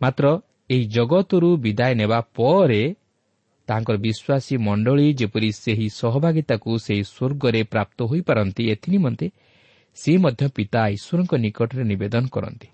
ମାତ୍ର 0.00 0.24
ଏହି 0.70 0.84
ଜଗତରୁ 0.86 1.48
ବିଦାୟ 1.56 1.92
ନେବା 1.94 2.18
ପରେ 2.36 2.82
ତାଙ୍କର 3.68 3.96
ବିଶ୍ୱାସୀ 3.96 4.54
ମଣ୍ଡଳୀ 4.58 5.06
ଯେପରି 5.12 5.50
ସେହି 5.52 5.86
ସହଭାଗିତାକୁ 6.00 6.70
ସେହି 6.78 7.02
ସ୍ୱର୍ଗରେ 7.04 7.60
ପ୍ରାପ୍ତ 7.64 7.98
ହୋଇପାରନ୍ତି 8.02 8.62
ଏଥିନିମନ୍ତେ 8.70 9.26
ସେ 9.96 10.12
ମଧ୍ୟ 10.18 10.44
ପିତା 10.56 10.80
ଈଶ୍ୱରଙ୍କ 10.88 11.32
ନିକଟରେ 11.44 11.82
ନିବେଦନ 11.84 12.24
କରନ୍ତି। 12.28 12.68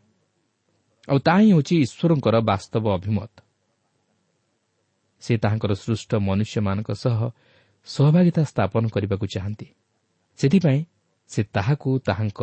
ଆଉ 1.08 1.18
ତାହା 1.18 1.40
ହିଁ 1.40 1.50
ହେଉଛି 1.52 1.74
ଈଶ୍ୱରଙ୍କର 1.86 2.36
ବାସ୍ତବ 2.40 2.84
ଅଭିମତ। 2.94 3.32
ସେ 5.22 5.32
ତାହାଙ୍କର 5.36 5.72
ସୃଷ୍ଟ 5.74 6.10
ମନୁଷ୍ୟମାନଙ୍କ 6.28 6.90
ସହ 6.94 7.18
ସହଭାଗିତା 7.88 8.42
ସ୍ଥାପନ 8.44 8.82
କରିବାକୁ 8.94 9.26
ଚାହାନ୍ତି। 9.34 9.66
ସେଥିପାଇଁ 10.38 10.80
ସେ 11.30 11.40
ତାହାକୁ 11.54 11.90
ତାହାଙ୍କ 12.08 12.40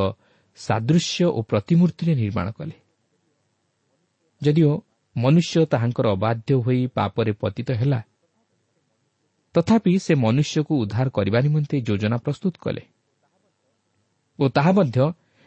ସାଦୃଶ୍ୟ 0.57 1.25
ଓ 1.37 1.39
ପ୍ରତିମୂର୍ତ୍ତିରେ 1.49 2.13
ନିର୍ମାଣ 2.15 2.47
କଲେ। 2.51 2.75
ଯଦିଓ 4.41 4.71
ମନୁଷ୍ୟ 5.15 5.65
ତାହାଙ୍କର 5.65 6.05
ଅବାଧ୍ୟ 6.07 6.51
ହୋଇ 6.65 6.81
ପାପରେ 6.87 7.31
ପତିତ 7.41 7.69
ହେଲା 7.71 7.99
ତଥାପି 9.55 9.93
ସେ 9.99 10.13
ମନୁଷ୍ୟକୁ 10.15 10.73
ଉଦ୍ଧାର 10.83 11.07
କରିବା 11.09 11.39
ନିମନ୍ତେ 11.39 11.75
ଯୋଜନା 11.87 12.17
ପ୍ରସ୍ତୁତ 12.17 12.55
କଲେ 12.59 12.83
ଓ 14.39 14.43
ତାହା 14.49 14.71
ମଧ୍ୟ 14.71 14.99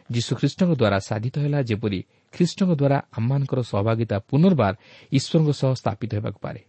ଯୀଶୁଖ୍ରୀଷ୍ଟଙ୍କ 0.09 0.71
ଦ୍ୱାରା 0.81 0.97
ସାଧିତ 0.99 1.35
ହେଲା 1.39 1.59
ଯେପରି 1.61 1.99
ଖ୍ରୀଷ୍ଟଙ୍କ 2.33 2.71
ଦ୍ୱାରା 2.81 2.97
ଆମମାନଙ୍କର 3.17 3.59
ସହଭାଗିତା 3.71 4.17
ପୁନର୍ବାର 4.29 4.73
ଈଶ୍ୱରଙ୍କ 5.11 5.49
ସହ 5.61 5.71
ସ୍ଥାପିତ 5.81 6.11
ହେବାକୁ 6.15 6.39
ପାରେ। 6.41 6.61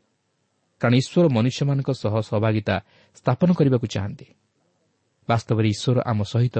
କାରଣ 0.80 0.94
ଈଶ୍ୱର 0.94 1.28
ମନୁଷ୍ୟମାନଙ୍କ 1.28 1.90
ସହ 1.92 2.20
ସହଭାଗିତା 2.20 2.74
ସ୍ଥାପନ 3.14 3.52
କରିବାକୁ 3.52 3.86
ଚାହାନ୍ତି। 3.86 4.26
ବାସ୍ତବରେ 5.28 5.68
ଈଶ୍ୱର 5.68 5.98
ଆମ 6.00 6.22
ସହିତ 6.22 6.56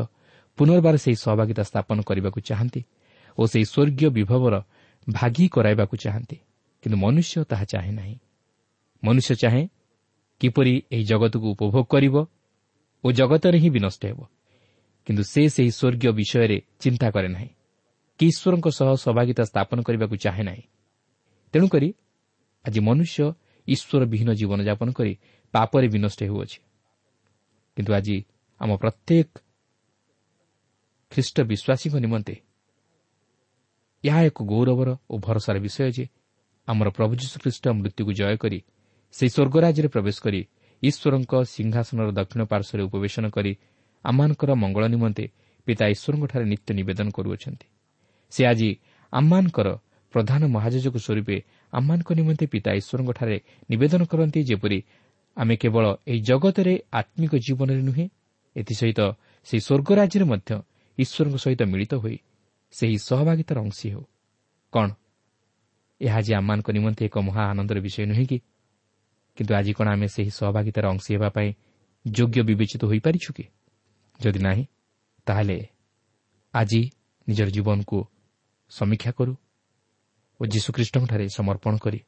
ପୁନର୍ବାର 0.58 0.96
ସେହି 0.96 1.16
ସହଭାଗିତା 1.16 1.62
ସ୍ଥାପନ 1.62 2.00
କରିବାକୁ 2.00 2.40
ଚାହାନ୍ତି 2.40 2.82
ଓ 3.38 3.46
ସେହି 3.46 3.64
ସ୍ୱର୍ଗୀୟ 3.64 4.10
ବିଭବର 4.10 4.54
ଭାଗି 5.12 5.48
କରାଇବାକୁ 5.48 5.96
ଚାହାନ୍ତି। 5.96 6.36
କିନ୍ତୁ 6.82 6.96
ମନୁଷ୍ୟ 6.96 7.44
ତାହା 7.44 7.64
ଚାହେଁ 7.64 7.92
ନାହିଁ। 7.92 8.18
ମନୁଷ୍ୟ 9.04 9.34
ଚାହେଁ 9.34 9.68
କିପରି 10.40 10.82
ଏହି 10.92 11.04
ଜଗତକୁ 11.04 11.46
ଉପଭୋଗ 11.50 11.84
କରିବ 11.84 12.26
ଓ 13.04 13.12
ଜଗତରେ 13.12 13.58
ହିଁ 13.58 13.70
ବିନଷ୍ଟ 13.70 14.06
ହେବ। 14.06 14.20
କିନ୍ତୁ 15.06 15.22
ସେ 15.22 15.48
ସେହି 15.48 15.70
ସ୍ୱର୍ଗୀୟ 15.70 16.12
ବିଷୟରେ 16.12 16.60
ଚିନ୍ତା 16.80 17.10
କରେ 17.10 17.28
ନାହିଁ। 17.28 17.48
କି 18.18 18.26
ଈଶ୍ୱରଙ୍କ 18.26 18.68
ସହ 18.68 18.88
ସହଭାଗିତା 18.94 19.44
ସ୍ଥାପନ 19.44 19.82
କରିବାକୁ 19.82 20.16
ଚାହେଁ 20.16 20.44
ନାହିଁ। 20.44 20.62
ତେଣୁକରି 21.52 21.94
ଆଜି 22.64 22.80
ମନୁଷ୍ୟ 22.80 23.32
ଈଶ୍ୱର 23.66 24.02
ବିହୀନ 24.12 24.30
ଜୀବନଯାପନ 24.32 24.88
କରି 24.92 25.12
ପାପରେ 25.54 25.86
ବିନଷ୍ଟ 25.88 26.20
ହେଉଅଛି। 26.22 26.58
କିନ୍ତୁ 27.76 27.92
ଆଜି 27.98 28.16
ଆମ 28.60 28.70
ପ୍ରତ୍ୟେକ 28.82 29.28
ଖ୍ରୀଷ୍ଟ 31.12 31.36
ବିଶ୍ୱାସୀଙ୍କ 31.50 31.94
ନିମନ୍ତେ 32.04 32.34
ଏହା 34.04 34.20
ଏକ 34.22 34.38
ଗୌରବର 34.44 34.88
ଓ 35.10 35.14
ଭରସାର 35.18 35.56
ବିଷୟ 35.58 35.90
ଯେ 35.96 36.04
ଆମର 36.68 36.88
ପ୍ରଭୁ 36.96 37.12
ଯୀଶୁଖ୍ରୀଷ୍ଟ 37.20 37.64
ମୃତ୍ୟୁକୁ 37.78 38.12
ଜୟ 38.12 38.36
କରି 38.36 38.58
ସେହି 39.14 39.30
ସ୍ୱର୍ଗରାଜ୍ୟରେ 39.34 39.88
ପ୍ରବେଶ 39.88 40.16
କରି 40.24 40.40
ଈଶ୍ୱରଙ୍କ 40.82 41.32
ସିଂହାସନର 41.54 42.08
ଦକ୍ଷିଣ 42.18 42.42
ପାର୍ଶ୍ୱରେ 42.52 42.82
ଉପବେଶନ 42.88 43.24
କରି 43.36 43.52
ଆମମାନଙ୍କର 44.04 44.50
ମଙ୍ଗଳ 44.62 44.84
ନିମନ୍ତେ 44.94 45.24
ପିତା 45.66 45.84
ଈଶ୍ୱରଙ୍କଠାରେ 45.94 46.44
ନିତ୍ୟ 46.52 46.70
ନିବେଦନ 46.78 47.08
କରୁଅଛନ୍ତି। 47.10 47.66
ସେ 48.32 48.42
ଆଜି 48.46 48.70
ଆମମାନଙ୍କର 49.12 49.68
ପ୍ରଧାନ 50.14 50.42
ମହାଜକ 50.46 50.94
ସ୍ୱରୂପେ 50.96 51.36
ଆମମାନଙ୍କ 51.72 52.10
ନିମନ୍ତେ 52.14 52.46
ପିତା 52.46 52.70
ଈଶ୍ୱରଙ୍କଠାରେ 52.80 53.36
ନିବେଦନ 53.70 54.02
କରନ୍ତି 54.06 54.40
ଯେପରି 54.42 54.78
ଆମେ 55.36 55.54
କେବଳ 55.56 55.84
ଏହି 56.06 56.20
ଜଗତରେ 56.20 56.74
ଆତ୍ମିକ 56.92 57.32
ଜୀବନରେ 57.46 57.82
ନୁହେଁ 57.82 58.06
ଏଥିସହିତ 58.56 59.00
ସେହି 59.46 59.60
ସ୍ୱର୍ଗରାଜ୍ୟରେ 59.66 60.24
ମଧ୍ୟ 60.32 60.50
ଈଶ୍ୱରଙ୍କ 60.98 61.36
ସହିତ 61.36 61.60
ମିଳିତ 61.72 61.92
ହୋଇ 62.02 62.16
ସେହି 62.74 62.96
ସହଭାଗିତାର 63.08 63.58
ଅଂଶୀ 63.60 63.86
ହେଉ 63.94 64.04
କ'ଣ 64.72 64.88
ଏହା 66.00 66.18
ଆଜି 66.18 66.32
ଆମମାନଙ୍କ 66.34 66.68
ନିମନ୍ତେ 66.70 67.02
ଏକ 67.04 67.16
ମହା 67.18 67.42
ଆନନ୍ଦର 67.52 67.78
ବିଷୟ 67.80 68.04
ନୁହେଁ 68.06 68.26
କି 68.30 68.38
କିନ୍ତୁ 69.36 69.52
ଆଜି 69.54 69.72
କ'ଣ 69.72 69.86
ଆମେ 69.94 70.06
ସେହି 70.06 70.30
ସହଭାଗିତାର 70.30 70.84
ଅଂଶୀ 70.94 71.10
ହେବା 71.14 71.28
ପାଇଁ 71.36 71.50
ଯୋଗ୍ୟ 72.04 72.40
ବିବେଚିତ 72.48 72.82
ହୋଇପାରିଛୁ 72.84 73.30
କି 73.36 73.44
ଯଦି 74.20 74.40
ନାହିଁ 74.46 74.64
ତାହେଲେ 75.26 75.58
ଆଜି 76.54 76.82
ନିଜର 77.26 77.48
ଜୀବନକୁ 77.50 77.98
ସମୀକ୍ଷା 78.72 79.12
କରୁ 79.12 79.32
ଓ 80.40 80.42
ଯୀଶୁଖ୍ରୀଷ୍ଟଙ୍କଠାରେ 80.46 81.24
ସମର୍ପଣ 81.28 81.74
କରି 81.76 82.00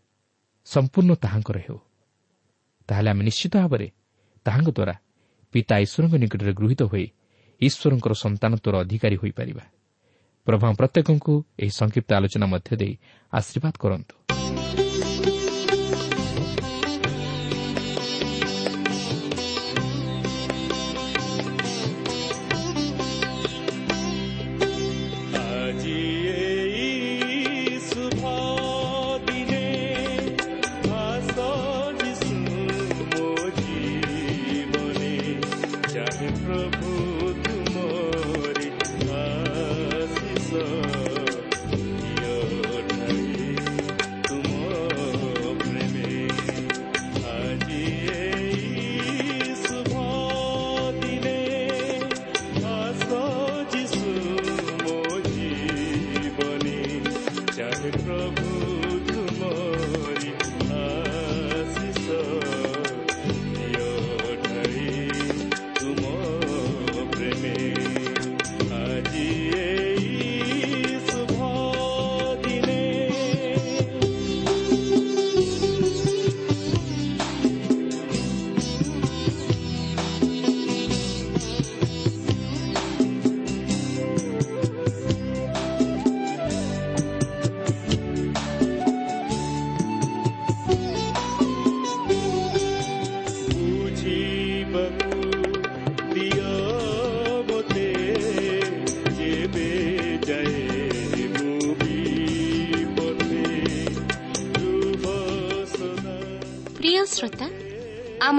ସମ୍ପୂର୍ଣ୍ଣ 0.66 1.12
ତାହାଙ୍କର 1.14 1.56
ହେଉ। 1.58 1.78
ତାହେଲେ 2.88 3.08
ଆମେ 3.10 3.22
ନିଶ୍ଚିତ 3.24 3.54
ଭାବରେ 3.56 3.86
ତାହାଙ୍କ 4.46 4.68
ଦ୍ୱାରା 4.70 4.94
ପିତା 5.54 5.74
ଈଶ୍ୱରଙ୍କ 5.84 6.14
ନିକଟରେ 6.22 6.52
ଗୃହୀତ 6.60 6.82
ହୋଇ 6.82 7.06
ଈଶ୍ୱରଙ୍କର 7.60 8.12
ସନ୍ତାନତ୍ୱର 8.24 8.74
ଅଧିକାରୀ 8.84 9.16
ହୋଇପାରିବା। 9.16 9.64
ପ୍ରଭା 10.46 10.68
ପ୍ରତ୍ୟେକଙ୍କୁ 10.78 11.34
ଏହି 11.58 11.72
ସଂକ୍ଷିପ୍ତ 11.80 12.10
ଆଲୋଚନା 12.18 12.46
ମଧ୍ୟ 12.46 12.70
ଦେଇ 12.76 12.94
ଆଶୀର୍ବାଦ 13.32 13.74
କରନ୍ତୁ। 13.78 15.31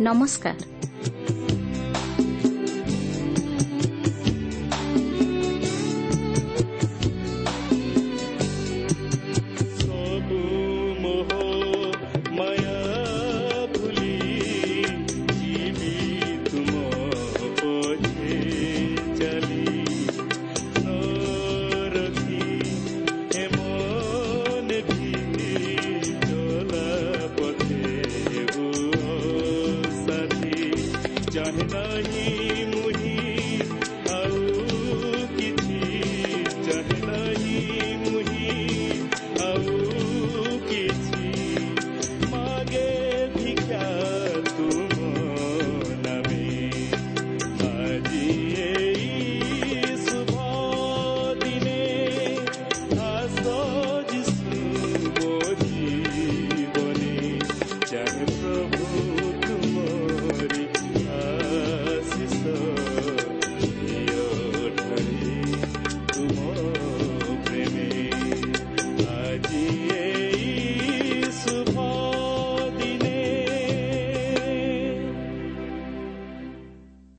ନମସ୍କାର 0.00 0.58